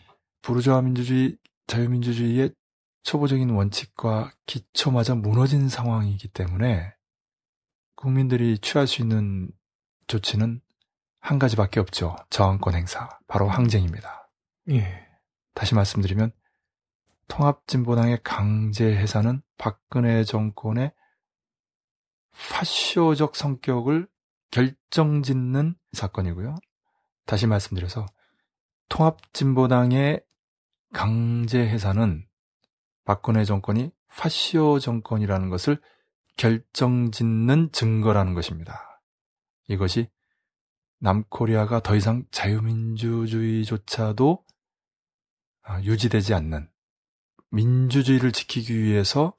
[0.43, 2.53] 부르주아 민주주의, 자유민주주의의
[3.05, 6.95] 초보적인 원칙과 기초마저 무너진 상황이기 때문에
[7.95, 9.51] 국민들이 취할 수 있는
[10.09, 10.61] 조치는
[11.21, 12.17] 한 가지밖에 없죠.
[12.31, 13.09] 저항권 행사.
[13.29, 14.29] 바로 항쟁입니다.
[14.71, 15.07] 예.
[15.55, 16.33] 다시 말씀드리면
[17.33, 20.93] 통합진보당의 강제 해산은 박근혜 정권의
[22.51, 24.07] 파쇼적 성격을
[24.51, 26.57] 결정짓는 사건이고요.
[27.25, 28.05] 다시 말씀드려서
[28.91, 30.23] 통합진보당의
[30.93, 32.29] 강제 해산은
[33.07, 35.81] 박근혜 정권이 파시오 정권이라는 것을
[36.37, 39.01] 결정짓는 증거라는 것입니다.
[39.69, 40.11] 이것이
[40.99, 44.45] 남코리아가 더 이상 자유민주주의조차도
[45.63, 46.72] 아, 유지되지 않는
[47.53, 49.37] 민주주의를 지키기 위해서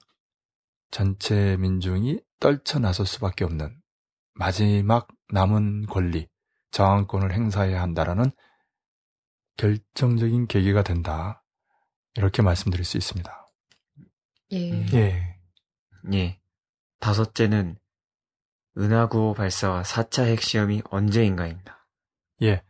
[0.92, 3.76] 전체 민중이 떨쳐나설 수밖에 없는
[4.36, 6.28] 마지막 남은 권리,
[6.72, 8.32] 저항권을 행사해야 한다라는
[9.58, 11.44] 결정적인 계기가 된다.
[12.16, 13.52] 이렇게 말씀드릴 수 있습니다.
[14.52, 14.72] 예.
[14.72, 14.88] 음.
[14.94, 15.40] 예.
[16.14, 16.40] 예.
[17.00, 17.78] 다섯째는
[18.78, 21.88] 은하구호 발사와 4차 핵시험이 언제인가입니다.
[22.44, 22.64] 예.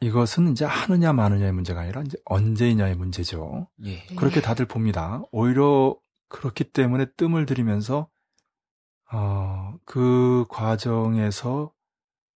[0.00, 3.68] 이것은 이제 하느냐 마느냐의 문제가 아니라 이제 언제이냐의 문제죠.
[3.84, 4.04] 예.
[4.16, 5.22] 그렇게 다들 봅니다.
[5.32, 5.96] 오히려
[6.28, 8.08] 그렇기 때문에 뜸을 들이면서
[9.12, 11.72] 어, 그 과정에서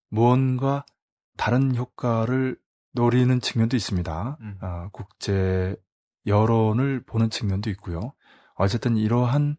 [0.09, 0.85] 무언가
[1.37, 2.57] 다른 효과를
[2.93, 4.37] 노리는 측면도 있습니다.
[4.41, 4.57] 음.
[4.61, 5.75] 어, 국제
[6.25, 8.13] 여론을 보는 측면도 있고요.
[8.55, 9.57] 어쨌든 이러한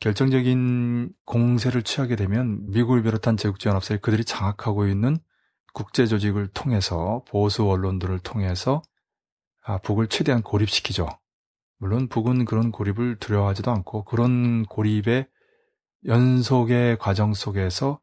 [0.00, 5.18] 결정적인 공세를 취하게 되면 미국을 비롯한 제국주연합사에 그들이 장악하고 있는
[5.74, 8.80] 국제 조직을 통해서 보수 언론들을 통해서
[9.64, 11.08] 아, 북을 최대한 고립시키죠.
[11.78, 15.26] 물론 북은 그런 고립을 두려워하지도 않고 그런 고립의
[16.06, 18.00] 연속의 과정 속에서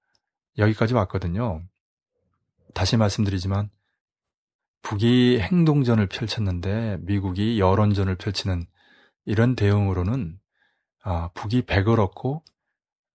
[0.57, 1.63] 여기까지 왔거든요.
[2.73, 3.69] 다시 말씀드리지만
[4.81, 8.65] 북이 행동전을 펼쳤는데 미국이 여론전을 펼치는
[9.23, 10.37] 이런 대응으로는
[11.03, 12.43] 아, 북이 100을 얻고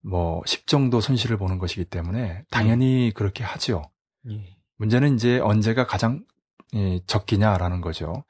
[0.00, 3.82] 뭐 10 정도 손실을 보는 것이기 때문에 당연히 그렇게 하지요.
[4.30, 4.56] 예.
[4.76, 6.24] 문제는 이제 언제가 가장
[6.74, 8.24] 예, 적기냐라는 거죠.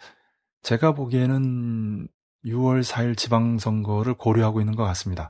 [0.63, 2.09] 제가 보기에는
[2.45, 5.29] 6월 4일 지방선거를 고려하고 있는 것 같습니다.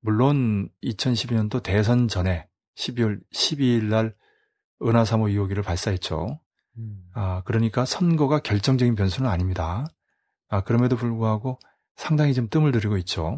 [0.00, 4.14] 물론 2012년도 대선 전에 12월 12일 날
[4.82, 6.40] 은하 3호 2호기를 발사했죠.
[6.78, 7.02] 음.
[7.14, 9.86] 아, 그러니까 선거가 결정적인 변수는 아닙니다.
[10.48, 11.58] 아, 그럼에도 불구하고
[11.96, 13.36] 상당히 좀 뜸을 들이고 있죠.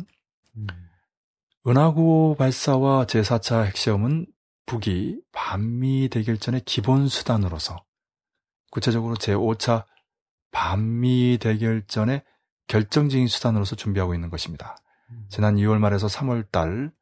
[0.57, 0.67] 음.
[1.67, 4.27] 은하구 발사와 제4차 핵시험은
[4.66, 7.85] 북이 반미 대결전의 기본 수단으로서
[8.70, 9.85] 구체적으로 제5차
[10.51, 12.22] 반미 대결전의
[12.66, 14.77] 결정적인 수단으로서 준비하고 있는 것입니다.
[15.11, 15.27] 음.
[15.29, 16.92] 지난 2월 말에서 3월 달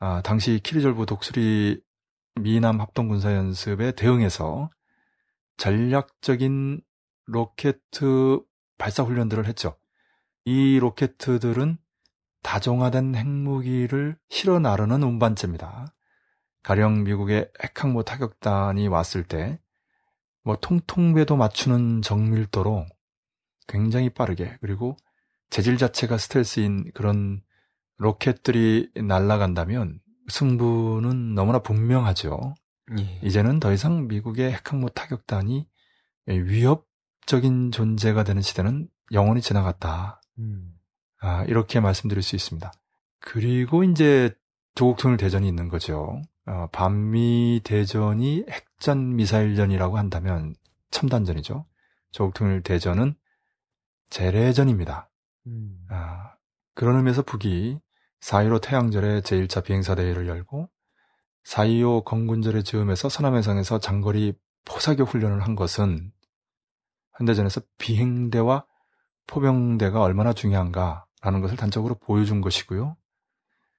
[0.00, 1.80] 아, 당시 키리졸브 독수리
[2.40, 4.70] 미남 합동 군사 연습에 대응해서
[5.58, 6.80] 전략적인
[7.26, 7.80] 로켓
[8.78, 9.76] 발사 훈련들을 했죠.
[10.44, 11.78] 이 로켓들은
[12.42, 15.94] 다종화된 핵무기를 실어 나르는 운반체입니다.
[16.62, 19.58] 가령 미국의 핵항모 타격단이 왔을 때,
[20.44, 22.86] 뭐 통통배도 맞추는 정밀도로
[23.68, 24.96] 굉장히 빠르게, 그리고
[25.50, 27.42] 재질 자체가 스텔스인 그런
[27.98, 32.54] 로켓들이 날아간다면 승부는 너무나 분명하죠.
[32.98, 33.20] 예.
[33.22, 35.68] 이제는 더 이상 미국의 핵항모 타격단이
[36.26, 40.20] 위협적인 존재가 되는 시대는 영원히 지나갔다.
[40.38, 40.72] 음.
[41.20, 42.72] 아, 이렇게 말씀드릴 수 있습니다.
[43.20, 44.34] 그리고 이제
[44.74, 46.20] 조국 통일 대전이 있는 거죠.
[46.46, 50.54] 어, 반미 대전이 핵전 미사일전이라고 한다면
[50.90, 51.66] 첨단전이죠.
[52.10, 53.14] 조국 통일 대전은
[54.10, 55.10] 재래전입니다.
[55.46, 55.86] 음.
[55.88, 56.34] 아,
[56.74, 57.80] 그런 의미에서 북이
[58.20, 60.68] 4.15 태양절에 제1차 비행사대회를 열고
[61.44, 66.12] 4.25 건군절의 즈음에서 서남해상에서 장거리 포사격 훈련을 한 것은
[67.16, 68.64] 현대전에서 비행대와
[69.26, 72.96] 포병대가 얼마나 중요한가라는 것을 단적으로 보여준 것이고요.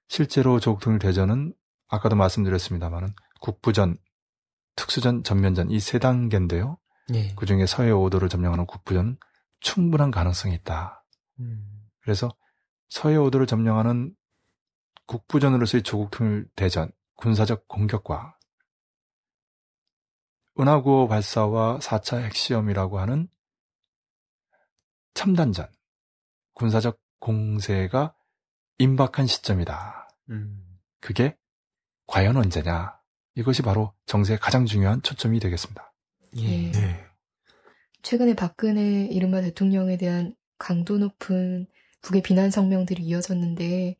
[0.07, 1.53] 실제로 조국통일 대전은
[1.93, 3.97] 아까도 말씀드렸습니다만은 국부전,
[4.75, 6.79] 특수전, 전면전 이 세 단계인데요.
[7.13, 7.35] 예.
[7.35, 9.17] 그 중에 서해 오도를 점령하는 국부전
[9.59, 11.05] 충분한 가능성이 있다.
[11.39, 11.87] 음.
[12.01, 12.31] 그래서
[12.89, 14.15] 서해 오도를 점령하는
[15.05, 18.37] 국부전으로서의 조국 통일 대전, 군사적 공격과
[20.59, 23.27] 은하구호 발사와 4차 핵시험이라고 하는
[25.13, 25.71] 첨단전,
[26.55, 28.15] 군사적 공세가
[28.79, 30.09] 임박한 시점이다.
[30.29, 30.79] 음.
[30.99, 31.37] 그게
[32.07, 32.97] 과연 언제냐?
[33.35, 35.93] 이것이 바로 정세의 가장 중요한 초점이 되겠습니다.
[36.37, 36.71] 예.
[36.71, 37.05] 네.
[38.03, 41.67] 최근에 박근혜 이른바 대통령에 대한 강도 높은
[42.01, 43.97] 북의 비난 성명들이 이어졌는데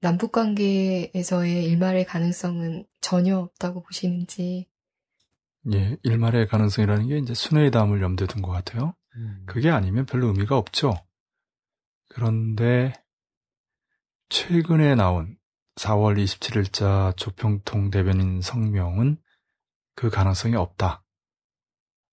[0.00, 4.66] 남북 관계에서의 일말의 가능성은 전혀 없다고 보시는지.
[5.72, 8.94] 예, 일말의 가능성이라는 게 이제 순회의 담을 염두에 둔 것 같아요.
[9.16, 9.44] 음.
[9.46, 10.94] 그게 아니면 별로 의미가 없죠.
[12.08, 12.92] 그런데
[14.28, 15.36] 최근에 나온
[15.76, 19.18] 4월 27일자 조평통 대변인 성명은
[19.94, 21.02] 그 가능성이 없다.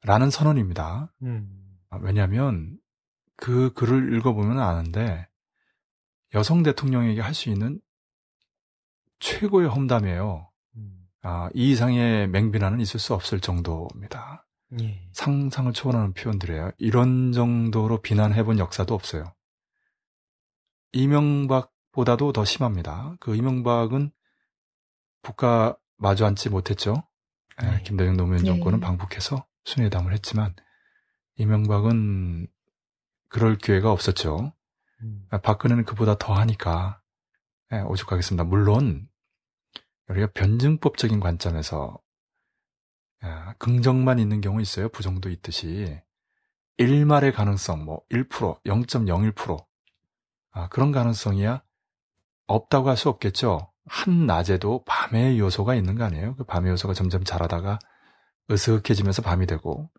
[0.03, 1.13] 라는 선언입니다.
[1.23, 1.77] 음.
[2.01, 2.77] 왜냐하면
[3.35, 5.27] 그 글을 읽어보면 아는데
[6.33, 7.79] 여성 대통령에게 할 수 있는
[9.19, 10.49] 최고의 험담이에요.
[10.77, 11.07] 음.
[11.21, 14.47] 아, 이 이상의 맹비난은 있을 수 없을 정도입니다.
[14.79, 15.07] 예.
[15.11, 16.71] 상상을 초월하는 표현들이에요.
[16.77, 19.33] 이런 정도로 비난해본 역사도 없어요.
[20.93, 23.15] 이명박 보다도 더 심합니다.
[23.19, 24.11] 그 이명박은
[25.21, 27.03] 북과 마주 앉지 못했죠.
[27.61, 27.83] 예, 네.
[27.83, 28.85] 김대중 노무현 정권은 네.
[28.85, 30.55] 방북해서 순회담을 했지만
[31.35, 32.47] 이명박은
[33.29, 34.53] 그럴 기회가 없었죠.
[35.01, 35.27] 음.
[35.43, 37.01] 박근혜는 그보다 더 하니까
[37.73, 38.43] 예, 오죽하겠습니다.
[38.43, 39.07] 물론
[40.07, 42.01] 우리가 변증법적인 관점에서
[43.23, 44.89] 야, 긍정만 있는 경우 있어요.
[44.89, 46.01] 부정도 있듯이.
[46.79, 49.63] 1말의 가능성, 뭐, 1%, 0.01%.
[50.51, 51.61] 아, 그런 가능성이야
[52.47, 53.71] 없다고 할 수 없겠죠.
[53.85, 56.35] 한 낮에도 밤의 요소가 있는 거 아니에요?
[56.35, 57.79] 그 밤의 요소가 점점 자라다가
[58.49, 59.89] 으슥해지면서 밤이 되고,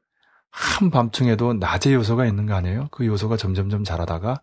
[0.50, 2.88] 한 밤중에도 낮의 요소가 있는 거 아니에요?
[2.90, 4.42] 그 요소가 점점점 자라다가,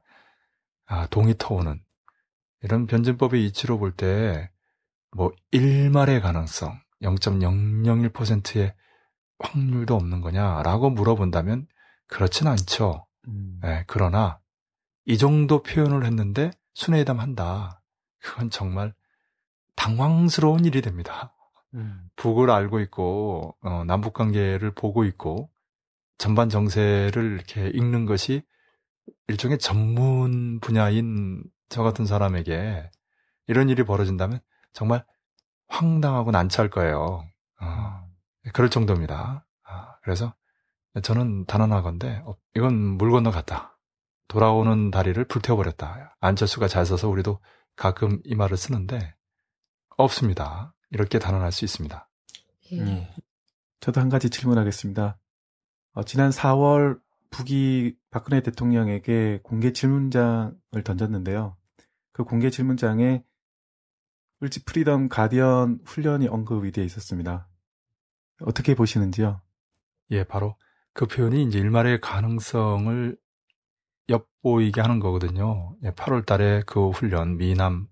[0.87, 1.81] 아, 동이 터오는.
[2.63, 4.49] 이런 변증법의 이치로 볼 때,
[5.15, 8.73] 뭐, 1말의 가능성, 0.001%의
[9.39, 11.67] 확률도 없는 거냐라고 물어본다면
[12.07, 13.07] 그렇진 않죠.
[13.27, 13.59] 음.
[13.61, 14.39] 네, 그러나
[15.05, 17.78] 이 정도 표현을 했는데 순회담 한다.
[18.21, 18.93] 그건 정말
[19.75, 21.33] 당황스러운 일이 됩니다.
[21.73, 22.09] 음.
[22.15, 25.49] 북을 알고 있고 어, 남북 관계를 보고 있고
[26.17, 28.43] 전반 정세를 이렇게 읽는 것이
[29.27, 32.89] 일종의 전문 분야인 저 같은 사람에게
[33.47, 34.39] 이런 일이 벌어진다면
[34.73, 35.05] 정말
[35.67, 37.23] 황당하고 난처할 거예요.
[37.61, 38.07] 어,
[38.53, 39.45] 그럴 정도입니다.
[39.63, 40.33] 아, 그래서
[41.01, 43.77] 저는 단언하건데 어, 이건 물 건너 갔다.
[44.27, 46.15] 돌아오는 다리를 불태워버렸다.
[46.19, 47.39] 안철수가 잘 써서 우리도
[47.79, 49.15] 가끔 이 말을 쓰는데
[49.95, 50.75] 없습니다.
[50.91, 52.09] 이렇게 단언할 수 있습니다.
[52.73, 52.81] 예.
[52.81, 53.07] 음.
[53.79, 55.17] 저도 한 가지 질문하겠습니다.
[55.93, 56.99] 어, 지난 4월
[57.29, 61.55] 북이 박근혜 대통령에게 공개 질문장을 던졌는데요.
[62.11, 63.23] 그 공개 질문장에
[64.43, 67.47] 을지 프리덤 가디언 훈련이 언급이 되어 있었습니다.
[68.41, 69.41] 어떻게 보시는지요?
[70.11, 70.57] 예, 바로
[70.91, 73.17] 그 표현이 이제 일말의 가능성을
[74.09, 75.75] 엿보이게 하는 거거든요.
[75.83, 77.87] 8월 예, 달에 그 훈련, 미남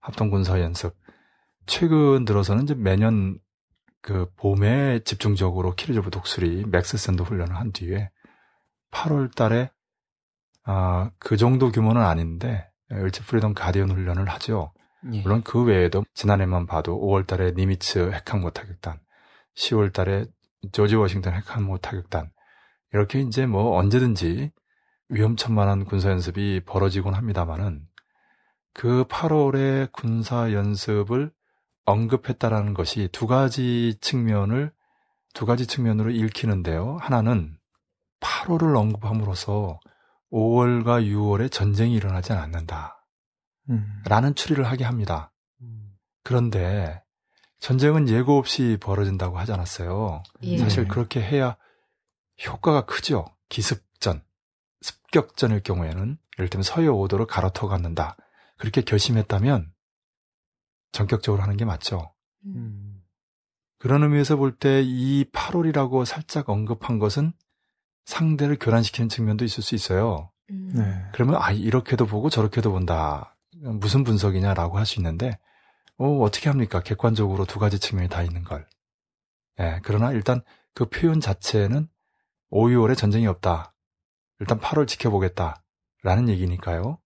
[0.00, 0.96] 합동군사 연습.
[1.66, 3.38] 최근 들어서는 이제 매년
[4.00, 8.10] 그 봄에 집중적으로 키리졸브 독수리 맥스선더 훈련을 한 뒤에
[8.90, 9.70] 8월 달에
[10.64, 14.72] 아, 그 정도 규모는 아닌데 을지 프리덤 가디언 훈련을 하죠.
[15.12, 15.20] 예.
[15.22, 18.98] 물론 그 외에도 지난해만 봐도 5월 달에 니미츠 핵항모 타격단,
[19.56, 20.24] 10월 달에
[20.72, 22.30] 조지 워싱턴 핵항모 타격단
[22.92, 24.50] 이렇게 이제 뭐 언제든지
[25.08, 27.86] 위험천만한 군사 연습이 벌어지곤 합니다만은
[28.74, 31.32] 그 8월에 군사 연습을
[31.84, 34.72] 언급했다라는 것이 두 가지 측면을
[35.34, 36.98] 두 가지 측면으로 읽히는데요.
[37.00, 37.58] 하나는
[38.20, 39.80] 8월을 언급함으로써
[40.30, 43.06] 5월과 6월에 전쟁이 일어나지 않는다.
[43.70, 44.02] 음.
[44.06, 45.32] 라는 추리를 하게 합니다.
[45.62, 45.94] 음.
[46.22, 47.02] 그런데
[47.60, 50.22] 전쟁은 예고 없이 벌어진다고 하지 않았어요.
[50.42, 50.58] 예.
[50.58, 51.56] 사실 그렇게 해야
[52.46, 53.24] 효과가 크죠.
[53.48, 53.87] 기습
[55.12, 58.16] 전, 습격전일 경우에는 이를테면 서해 오도를 갈아터 갖는다.
[58.56, 59.72] 그렇게 결심했다면
[60.92, 62.14] 전격적으로 하는 게 맞죠.
[62.46, 63.02] 음.
[63.78, 67.32] 그런 의미에서 볼 때 이 8월이라고 살짝 언급한 것은
[68.06, 70.30] 상대를 교란시키는 측면도 있을 수 있어요.
[70.50, 70.70] 음.
[70.74, 71.04] 네.
[71.12, 73.36] 그러면 아 이렇게도 보고 저렇게도 본다.
[73.56, 75.38] 무슨 분석이냐라고 할 수 있는데
[75.98, 76.80] 어, 어떻게 합니까?
[76.80, 78.66] 객관적으로 두 가지 측면이 다 있는 걸.
[79.60, 80.42] 예, 그러나 일단
[80.74, 81.88] 그 표현 자체는
[82.50, 83.74] 5, 6월에 전쟁이 없다.
[84.40, 85.62] 일단 8월 지켜보겠다.
[86.02, 86.98] 라는 얘기니까요.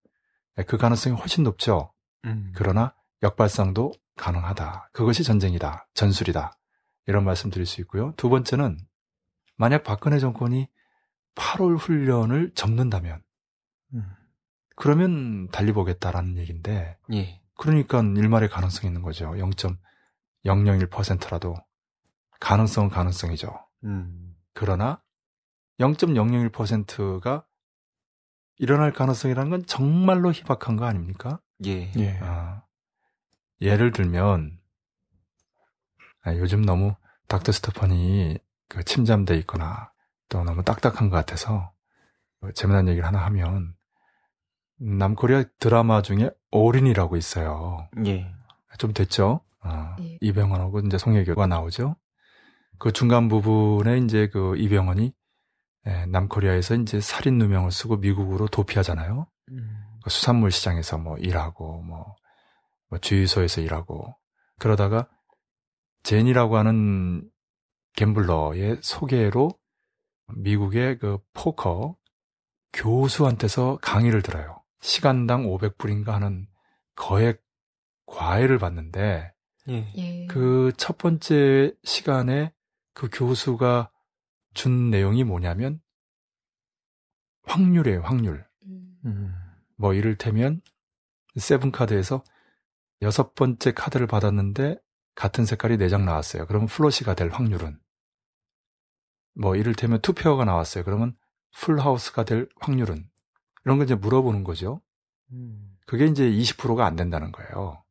[0.59, 1.93] 예, 그 가능성이 훨씬 높죠.
[2.25, 2.53] 음.
[2.55, 4.91] 그러나 역발상도 가능하다.
[4.93, 5.89] 그것이 전쟁이다.
[5.95, 6.53] 전술이다.
[7.07, 8.13] 이런 말씀 드릴 수 있고요.
[8.17, 8.79] 두 번째는
[9.57, 10.69] 만약 박근혜 정권이
[11.35, 13.23] 8월 훈련을 접는다면
[13.95, 14.05] 음.
[14.77, 17.41] 그러면 달리 보겠다라는 얘기인데 예.
[17.57, 19.31] 그러니까 일말의 가능성이 있는 거죠.
[19.31, 21.55] 0.001%라도
[22.41, 23.55] 가능성은 가능성이죠.
[23.85, 24.35] 음.
[24.53, 25.01] 그러나
[25.83, 27.45] 0.001%가
[28.59, 31.41] 일어날 가능성이라는 건 정말로 희박한 거 아닙니까?
[31.67, 31.91] 예.
[31.97, 32.19] 예.
[32.21, 32.63] 아,
[33.61, 34.59] 예를 들면
[36.23, 36.95] 아, 요즘 너무
[37.27, 39.91] 닥터 스토펀이 그 침잠돼 있거나
[40.29, 41.73] 또 너무 딱딱한 것 같아서
[42.41, 43.75] 뭐 재미난 얘기를 하나 하면
[44.79, 47.89] 남코리아 드라마 중에 어린이라고 있어요.
[48.07, 48.33] 예.
[48.79, 49.41] 좀 됐죠?
[49.65, 50.19] 어, 예.
[50.21, 51.97] 이병헌하고 이제 송혜교가 나오죠.
[52.79, 55.13] 그 중간 부분에 이제 그 이병헌이
[55.87, 59.27] 예, 남코리아에서 이제 살인 누명을 쓰고 미국으로 도피하잖아요.
[59.51, 59.83] 음.
[60.03, 62.17] 그 수산물 시장에서 뭐 일하고 뭐,
[62.89, 64.15] 뭐 주유소에서 일하고
[64.59, 65.09] 그러다가
[66.03, 67.29] 제니라고 하는
[67.95, 69.51] 갬블러의 소개로
[70.37, 71.97] 미국의 그 포커
[72.73, 74.63] 교수한테서 강의를 들어요.
[74.81, 76.47] 시간당 500불인가 하는
[76.97, 77.43] 거액
[78.07, 79.33] 과외를 받는데
[79.69, 79.93] 예.
[79.97, 80.27] 예.
[80.27, 82.53] 그첫 번째 시간에
[82.95, 83.91] 그 교수가
[84.55, 85.81] 준 내용이 뭐냐면
[87.45, 88.47] 확률이에요, 확률.
[88.67, 88.97] 음.
[89.05, 89.35] 음.
[89.77, 90.61] 뭐 이를테면
[91.37, 92.23] 세븐카드에서
[93.03, 94.79] 여섯 번째 카드를 받았는데
[95.15, 96.47] 같은 색깔이 4장 나왔어요.
[96.47, 97.79] 그러면 플러시가 될 확률은
[99.35, 100.85] 뭐 이를테면 투페어가 나왔어요.
[100.85, 101.17] 그러면
[101.55, 103.09] 풀하우스가 될 확률은
[103.65, 104.81] 이런 거 이제 물어보는 거죠.
[105.33, 105.77] 음.
[105.87, 107.83] 그게 이제 20%가 안 된다는 거예요.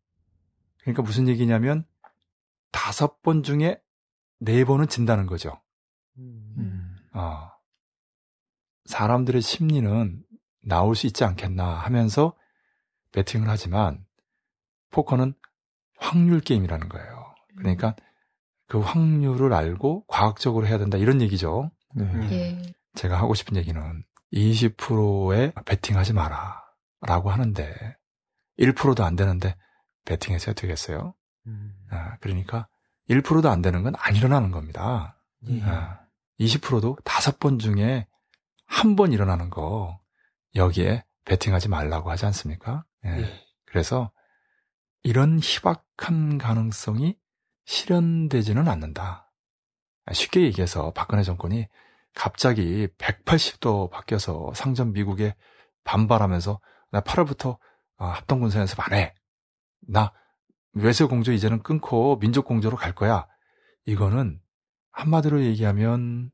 [0.81, 1.85] 그러니까 무슨 얘기냐면
[2.71, 3.81] 다섯 번 중에
[4.39, 5.61] 네 번은 진다는 거죠.
[6.17, 6.95] 음.
[7.13, 7.49] 어.
[8.85, 10.23] 사람들의 심리는
[10.63, 12.35] 나올 수 있지 않겠나 하면서
[13.13, 14.03] 배팅을 하지만
[14.91, 15.33] 포커는
[15.97, 17.33] 확률 게임이라는 거예요.
[17.57, 17.95] 그러니까
[18.67, 21.71] 그 확률을 알고 과학적으로 해야 된다 이런 얘기죠.
[21.95, 22.05] 네.
[22.31, 22.73] 예.
[22.95, 24.03] 제가 하고 싶은 얘기는
[24.33, 26.61] 20%에 베팅하지 마라.
[27.01, 27.97] 라고 하는데
[28.59, 29.55] 1%도 안 되는데
[30.05, 31.15] 베팅해서 되겠어요?
[31.47, 31.73] 음.
[31.89, 32.67] 아, 그러니까
[33.09, 35.19] 1%도 안 되는 건 안 일어나는 겁니다.
[35.47, 35.61] 예.
[35.63, 36.00] 아,
[36.41, 38.07] 20%도 다섯 번 중에
[38.65, 39.99] 한 번 일어나는 거
[40.55, 42.83] 여기에 베팅하지 말라고 하지 않습니까?
[43.05, 43.09] 예.
[43.21, 43.45] 예.
[43.65, 44.11] 그래서
[45.03, 47.17] 이런 희박한 가능성이
[47.65, 49.31] 실현되지는 않는다.
[50.11, 51.67] 쉽게 얘기해서 박근혜 정권이
[52.15, 55.35] 갑자기 180도 바뀌어서 상전 미국에
[55.83, 56.59] 반발하면서
[56.91, 57.57] 나 8월부터
[57.97, 59.13] 어, 합동군사 연습 안 해.
[59.81, 60.11] 나
[60.73, 63.27] 외세 공조 이제는 끊고 민족 공조로 갈 거야.
[63.85, 64.40] 이거는
[65.01, 66.31] 한마디로 얘기하면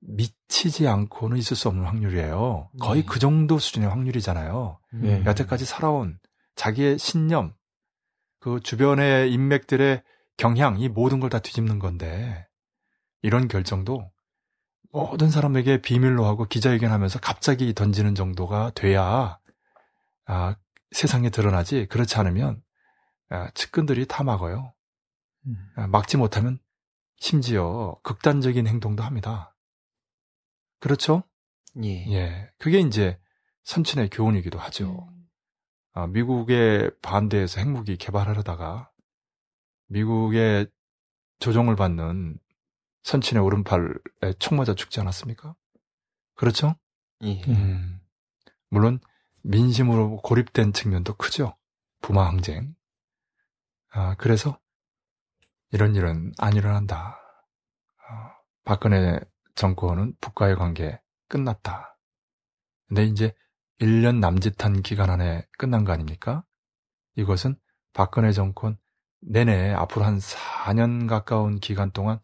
[0.00, 2.70] 미치지 않고는 있을 수 없는 확률이에요.
[2.80, 3.06] 거의 네.
[3.08, 4.78] 그 정도 수준의 확률이잖아요.
[4.94, 5.24] 네.
[5.24, 6.18] 여태까지 살아온
[6.56, 7.54] 자기의 신념,
[8.40, 10.02] 그 주변의 인맥들의
[10.36, 12.46] 경향, 이 모든 걸 다 뒤집는 건데,
[13.22, 14.10] 이런 결정도
[14.92, 19.38] 모든 사람에게 비밀로 하고 기자회견하면서 갑자기 던지는 정도가 돼야
[20.26, 20.56] 아,
[20.92, 22.62] 세상에 드러나지 그렇지 않으면
[23.30, 24.72] 아, 측근들이 다 막어요.
[25.46, 25.56] 음.
[25.76, 26.58] 아, 막지 못하면
[27.18, 29.54] 심지어 극단적인 행동도 합니다.
[30.80, 31.24] 그렇죠?
[31.82, 32.06] 예.
[32.12, 32.50] 예.
[32.58, 33.18] 그게 이제
[33.64, 35.08] 선친의 교훈이기도 하죠.
[35.10, 35.28] 음.
[35.92, 38.90] 아, 미국의 반대해서 핵무기 개발하려다가
[39.88, 40.68] 미국의
[41.40, 42.38] 조종을 받는
[43.02, 45.54] 선친의 오른팔에 총 맞아 죽지 않았습니까?
[46.34, 46.76] 그렇죠?
[47.22, 47.42] 예.
[47.48, 48.00] 음.
[48.68, 49.00] 물론
[49.42, 51.56] 민심으로 고립된 측면도 크죠.
[52.00, 52.74] 부마 항쟁.
[53.90, 54.58] 아, 그래서
[55.70, 57.18] 이런 일은 안 일어난다.
[58.08, 59.20] 아, 박근혜
[59.54, 61.98] 정권은 북과의 관계 끝났다.
[62.88, 63.34] 근데 이제
[63.80, 66.44] 1년 남짓한 기간 안에 끝난 거 아닙니까?
[67.16, 67.56] 이것은
[67.92, 68.78] 박근혜 정권
[69.20, 72.20] 내내 앞으로 한 4년 가까운 기간 동안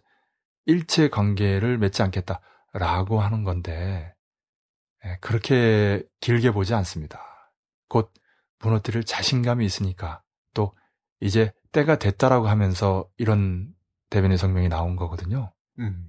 [0.66, 4.14] 일체 관계를 맺지 않겠다라고 하는 건데
[5.04, 7.52] 예, 그렇게 길게 보지 않습니다.
[7.88, 8.12] 곧
[8.60, 10.22] 무너뜨릴 자신감이 있으니까
[10.54, 10.74] 또
[11.20, 13.74] 이제 때가 됐다라고 하면서 이런
[14.08, 15.52] 대변인 성명이 나온 거거든요.
[15.80, 16.08] 음.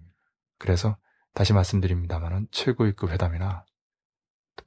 [0.60, 0.96] 그래서
[1.34, 3.66] 다시 말씀드립니다만은 최고위급 회담이나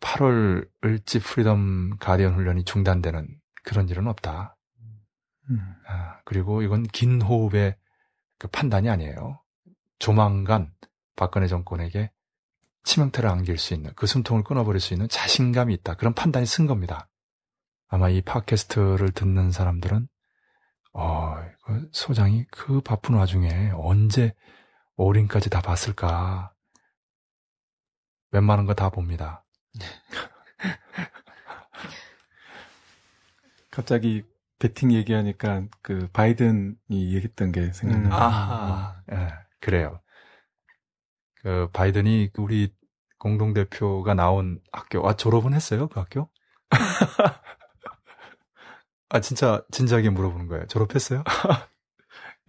[0.01, 3.29] 8월 을지 프리덤 가디언 훈련이 중단되는
[3.63, 4.57] 그런 일은 없다.
[5.51, 5.75] 음.
[5.87, 7.77] 아, 그리고 이건 긴 호흡의
[8.39, 9.41] 그 판단이 아니에요.
[9.99, 10.73] 조만간
[11.17, 12.11] 박근혜 정권에게
[12.85, 15.95] 치명타를 안길 수 있는 그 숨통을 끊어버릴 수 있는 자신감이 있다.
[15.95, 17.09] 그런 판단이 쓴 겁니다.
[17.87, 20.09] 아마 이 팟캐스트를 듣는 사람들은
[21.01, 24.35] 어, 그 소장이 그 바쁜 와중에 언제
[24.97, 26.53] 올인까지 다 봤을까?
[28.33, 29.45] 웬만한 거 다 봅니다.
[33.71, 34.25] 갑자기
[34.59, 38.09] 배팅 얘기하니까 그 바이든이 얘기했던 게 생각나요.
[38.09, 38.13] 음.
[38.13, 39.01] 아하.
[39.13, 39.29] 예,
[39.61, 40.01] 그래요.
[41.37, 42.75] 그 바이든이 우리
[43.19, 45.89] 공동대표가 나온 학교, 아, 졸업은 했어요?
[45.89, 46.29] 그 학교?
[49.11, 50.67] 아, 진짜, 진지하게 물어보는 거예요.
[50.67, 51.25] 졸업했어요?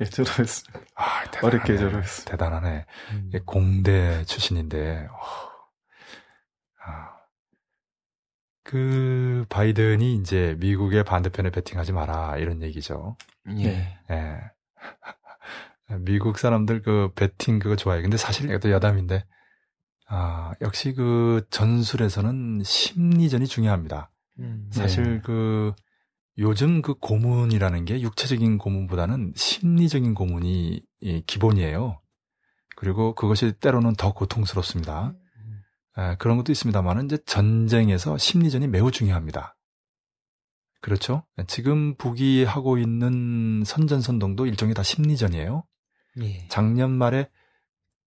[0.02, 0.80] 예, 졸업했습니다.
[0.96, 1.48] 아, 대단하네.
[1.48, 2.26] 어렵게 졸업했어요.
[2.26, 2.86] 대단하네.
[3.12, 3.26] 음.
[3.28, 5.16] 이게 공대 출신인데, 어,
[6.86, 7.16] 아,
[8.64, 13.18] 그 바이든이 이제 미국의 반대편에 베팅하지 마라 이런 얘기죠.
[13.58, 13.98] 예.
[14.12, 14.40] 예.
[16.00, 18.04] 미국 사람들 그 베팅 그거 좋아해요.
[18.04, 19.26] 근데 사실 이것도 여담인데,
[20.08, 24.12] 아, 역시 그 전술에서는 심리전이 중요합니다.
[24.40, 24.70] 음.
[24.72, 25.22] 사실 네.
[25.24, 25.74] 그
[26.40, 32.02] 요즘 그 고문이라는 게 육체적인 고문보다는 심리적인 고문이 이 기본이에요.
[32.76, 35.14] 그리고 그것이 때로는 더 고통스럽습니다.
[35.98, 39.58] 에, 그런 것도 있습니다만은 이제 전쟁에서 심리전이 매우 중요합니다.
[40.82, 41.24] 그렇죠?
[41.48, 45.66] 지금 북이 하고 있는 선전선동도 일종의 다 심리전이에요.
[46.22, 46.48] 예.
[46.48, 47.30] 작년 말에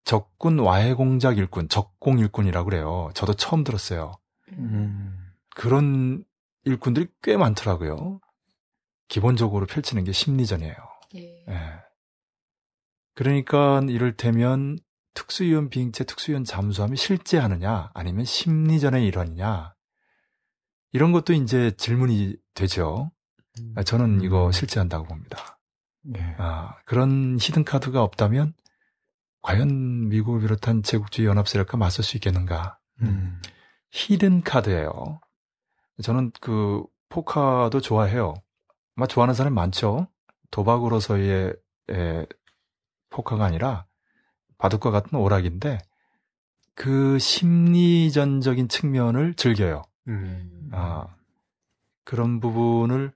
[0.05, 3.11] 적군 와해 공작 일꾼, 적공 일꾼이라고 그래요.
[3.15, 4.13] 저도 처음 들었어요.
[4.53, 5.19] 음.
[5.55, 6.25] 그런
[6.65, 8.21] 일꾼들이 꽤 많더라고요.
[9.09, 10.75] 기본적으로 펼치는 게 심리전이에요.
[11.17, 11.45] 예.
[11.49, 11.55] 예.
[13.15, 14.79] 그러니까 이를테면
[15.15, 19.75] 특수위원 비행체 특수위원 잠수함이 실제 하느냐 아니면 심리전의 일환이냐
[20.93, 23.11] 이런 것도 이제 질문이 되죠.
[23.61, 23.75] 음.
[23.77, 24.53] 아, 저는 이거 음.
[24.53, 25.59] 실제 한다고 봅니다.
[26.17, 26.35] 예.
[26.39, 28.55] 아, 그런 hidden card가 없다면
[29.43, 32.79] 과연 미국을 비롯한 제국주의 연합 세력과 맞설 수 있겠는가?
[33.03, 33.41] 음.
[33.91, 35.21] hidden card예요.
[36.01, 38.35] 저는 그 포커도 좋아해요.
[38.97, 40.09] 아마 좋아하는 사람 많죠.
[40.51, 41.55] 도박으로서의
[41.91, 42.27] 에,
[43.11, 43.87] 포카가 아니라
[44.59, 45.79] 바둑과 같은 오락인데
[46.75, 49.83] 그 심리전적인 측면을 즐겨요.
[50.09, 50.71] 음.
[50.73, 51.07] 아,
[52.05, 53.13] 그런 부분을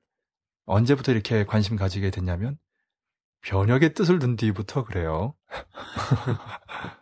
[0.66, 2.58] 언제부터 이렇게 관심 가지게 됐냐면
[3.42, 5.34] 변혁의 뜻을 둔 뒤부터 그래요.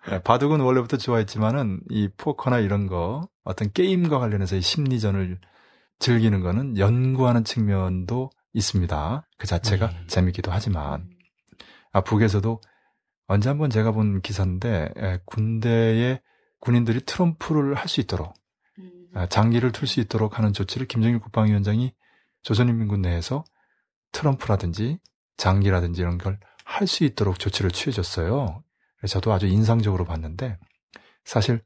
[0.08, 5.40] 네, 바둑은 원래부터 좋아했지만은 이 포커나 이런 거 어떤 게임과 관련해서 이 심리전을
[6.05, 9.26] 즐기는 거는 연구하는 측면도 있습니다.
[9.38, 10.07] 그 자체가 네.
[10.07, 11.09] 재밌기도 하지만
[11.92, 12.61] 아 북에서도
[13.26, 16.20] 언제 한번 제가 본 기사인데 에, 군대에
[16.61, 18.34] 군인들이 트럼프를 할 수 있도록
[18.78, 19.07] 음.
[19.14, 21.94] 아, 장기를 틀 수 있도록 하는 조치를 김정일 국방위원장이
[22.42, 23.42] 조선인민군 내에서
[24.12, 24.98] 트럼프라든지
[25.38, 28.62] 장기라든지 이런 걸 할 수 있도록 조치를 취해줬어요.
[29.09, 30.59] 저도 아주 인상적으로 봤는데
[31.24, 31.62] 사실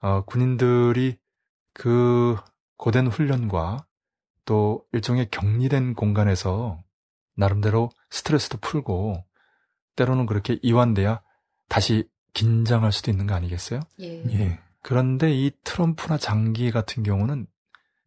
[0.00, 1.18] 어, 군인들이
[1.72, 2.36] 그
[2.80, 3.84] 고된 훈련과
[4.46, 6.82] 또 일종의 격리된 공간에서
[7.36, 9.22] 나름대로 스트레스도 풀고
[9.96, 11.20] 때로는 그렇게 이완돼야
[11.68, 13.80] 다시 긴장할 수도 있는 거 아니겠어요?
[14.00, 14.24] 예.
[14.32, 14.60] 예.
[14.80, 17.46] 그런데 이 트럼프나 장기 같은 경우는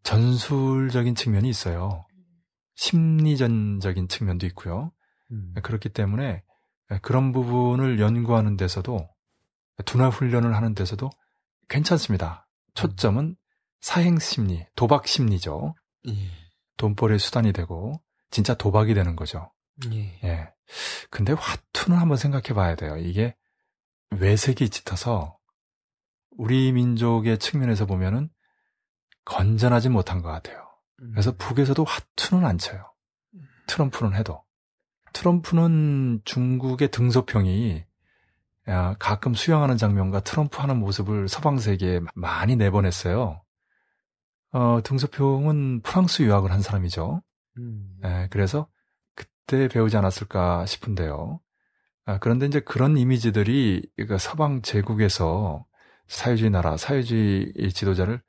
[0.02, 2.08] 전술적인 측면이 있어요.
[2.74, 4.92] 심리전적인 측면도 있고요.
[5.30, 5.54] 음.
[5.62, 6.42] 그렇기 때문에
[7.04, 9.08] 그런 부분을 연구하는 데서도
[9.86, 11.12] 두나 훈련을 하는 데서도
[11.70, 12.48] 괜찮습니다.
[12.74, 13.36] 초점은
[13.84, 15.76] 사행 심리, 도박 심리죠.
[16.08, 16.14] 예.
[16.78, 19.52] 돈벌이의 수단이 되고 진짜 도박이 되는 거죠.
[19.92, 20.18] 예.
[20.24, 20.50] 예.
[21.10, 22.96] 근데 화투는 한번 생각해 봐야 돼요.
[22.96, 23.36] 이게
[24.12, 25.38] 외색이 짙어서
[26.38, 28.30] 우리 민족의 측면에서 보면은
[29.26, 30.66] 건전하지 못한 것 같아요.
[30.96, 31.38] 그래서 음.
[31.38, 32.90] 북에서도 화투는 안 쳐요.
[33.68, 34.46] 트럼프는 해도.
[35.12, 37.84] 트럼프는 중국의 등소평이
[38.70, 43.43] 야, 가끔 수영하는 장면과 트럼프 하는 모습을 서방 세계에 많이 내보냈어요.
[44.54, 47.24] 어, 등소평은 프랑스 유학을 한 사람이죠.
[47.58, 47.98] 음.
[48.06, 48.68] 예, 그래서
[49.16, 51.42] 그때 배우지 않았을까 싶은데요.
[52.06, 55.66] 아, 그런데 이제 그런 이미지들이 그 서방 제국에서
[56.08, 58.22] 사회주의 나라, 사회주의 지도자를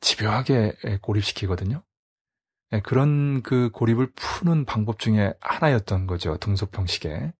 [0.00, 1.82] 집요하게 고립시키거든요.
[2.74, 6.36] 예, 그런 그 고립을 푸는 방법 중에 하나였던 거죠.
[6.36, 7.32] 등소평식의.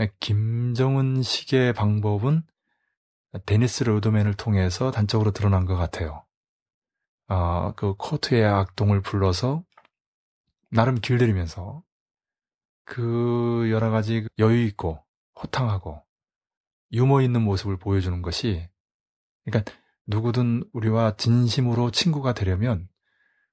[0.00, 2.42] 예, 김정은식의 방법은
[3.46, 6.24] 데니스 로드맨을 통해서 단적으로 드러난 것 같아요.
[7.32, 9.62] 아, 그 코트의 악동을 불러서
[10.68, 11.84] 나름 길들이면서
[12.84, 14.98] 그 여러 가지 여유 있고
[15.40, 16.02] 호탕하고
[16.92, 18.68] 유머 있는 모습을 보여주는 것이
[19.44, 19.72] 그러니까
[20.08, 22.88] 누구든 우리와 진심으로 친구가 되려면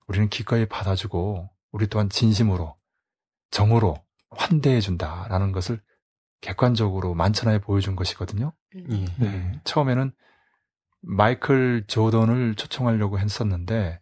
[0.07, 2.75] 우리는 기꺼이 받아주고 우리 또한 진심으로
[3.51, 3.95] 정으로
[4.31, 5.83] 환대해 준다라는 것을
[6.41, 8.53] 객관적으로 만천하에 보여준 것이거든요.
[8.75, 9.05] 예.
[9.19, 9.61] 네.
[9.65, 10.13] 처음에는
[11.01, 13.99] 마이클 조던을 초청하려고 했었는데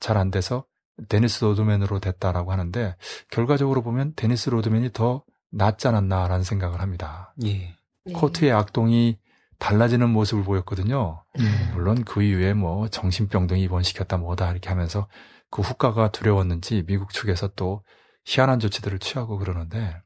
[0.00, 0.64] 잘 안 돼서
[1.08, 2.96] 데니스 로드맨으로 됐다라고 하는데
[3.30, 7.34] 결과적으로 보면 데니스 로드맨이 더 낫지 않았나라는 생각을 합니다.
[7.44, 7.76] 예.
[8.04, 8.12] 네.
[8.12, 9.18] 코트의 악동이
[9.58, 11.24] 달라지는 모습을 보였거든요.
[11.38, 11.72] 예.
[11.72, 15.08] 물론 그 이후에 뭐 정신병 등 입원시켰다 뭐다 이렇게 하면서
[15.50, 17.82] 그 후과가 두려웠는지 미국 측에서 또
[18.24, 19.96] 희한한 조치들을 취하고 그러는데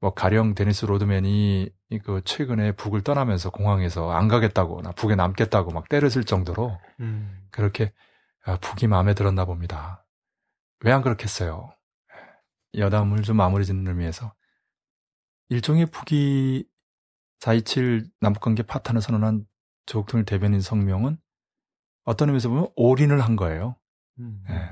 [0.00, 5.88] 뭐 가령 데니스 로드맨이 그 최근에 북을 떠나면서 공항에서 안 가겠다고 나 북에 남겠다고 막
[5.88, 7.46] 때려질 정도로 음.
[7.50, 7.92] 그렇게
[8.44, 10.04] 아, 북이 마음에 들었나 봅니다.
[10.84, 11.72] 왜 안 그렇겠어요?
[12.74, 14.34] 여담을 좀 마무리 짓는 의미에서
[15.48, 16.64] 일종의 북이
[17.40, 19.46] 4.27 남북관계 파탄을 선언한
[19.86, 21.18] 조국통일 대변인 성명은
[22.04, 23.76] 어떤 의미에서 보면 올인을 한 거예요.
[24.18, 24.44] 음.
[24.48, 24.70] 예.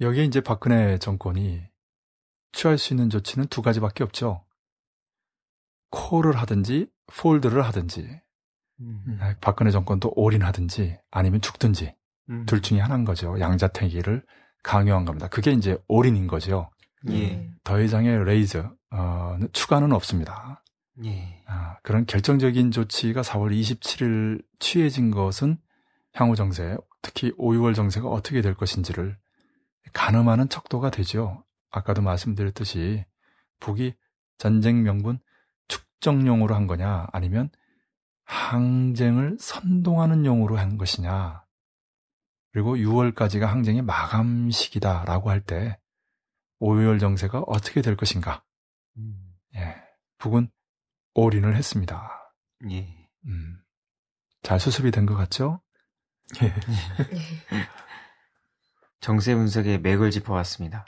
[0.00, 1.62] 여기에 이제 박근혜 정권이
[2.52, 4.45] 취할 수 있는 조치는 두 가지밖에 없죠.
[5.90, 8.20] 콜을 하든지 폴드를 하든지
[8.80, 9.18] 음.
[9.22, 11.94] 예, 박근혜 정권도 올인하든지 아니면 죽든지
[12.30, 12.46] 음.
[12.46, 13.38] 둘 중에 하나인 거죠.
[13.38, 14.24] 양자택일을
[14.62, 15.28] 강요한 겁니다.
[15.28, 16.70] 그게 이제 올인인 거죠.
[17.08, 17.50] 예.
[17.62, 20.64] 더 이상의 레이저 어, 추가는 없습니다.
[21.04, 21.42] 예.
[21.46, 25.58] 아, 그런 결정적인 조치가 4월 27일 취해진 것은
[26.12, 29.16] 향후 정세, 특히 5, 6월 정세가 어떻게 될 것인지를
[29.92, 31.44] 가늠하는 척도가 되죠.
[31.70, 33.04] 아까도 말씀드렸듯이
[33.60, 33.94] 북이
[34.38, 35.20] 전쟁 명분
[36.06, 37.50] 축정용으로 한 거냐 아니면
[38.24, 41.44] 항쟁을 선동하는 용으로 한 것이냐
[42.52, 45.78] 그리고 6월까지가 항쟁의 마감 시기다라고 할 때
[46.58, 48.42] 5, 6월 정세가 어떻게 될 것인가
[48.96, 49.34] 음.
[49.56, 49.76] 예,
[50.18, 50.48] 북은
[51.14, 52.32] 올인을 했습니다.
[52.70, 53.08] 예.
[53.26, 53.58] 음,
[54.42, 55.60] 잘 수습이 된 것 같죠?
[56.40, 56.48] 예.
[56.48, 56.54] 네.
[59.00, 60.86] 정세 분석의 맥을 짚어봤습니다.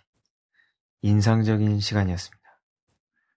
[1.02, 2.38] 인상적인 시간이었습니다.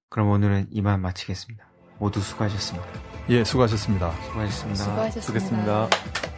[0.10, 1.71] 그럼 오늘은 이만 마치겠습니다.
[2.02, 2.88] 모두 수고하셨습니다.
[3.30, 4.12] 예, 수고하셨습니다.
[4.26, 4.84] 수고하셨습니다.
[4.84, 5.22] 수고하셨습니다.
[5.22, 6.31] 수고했습니다.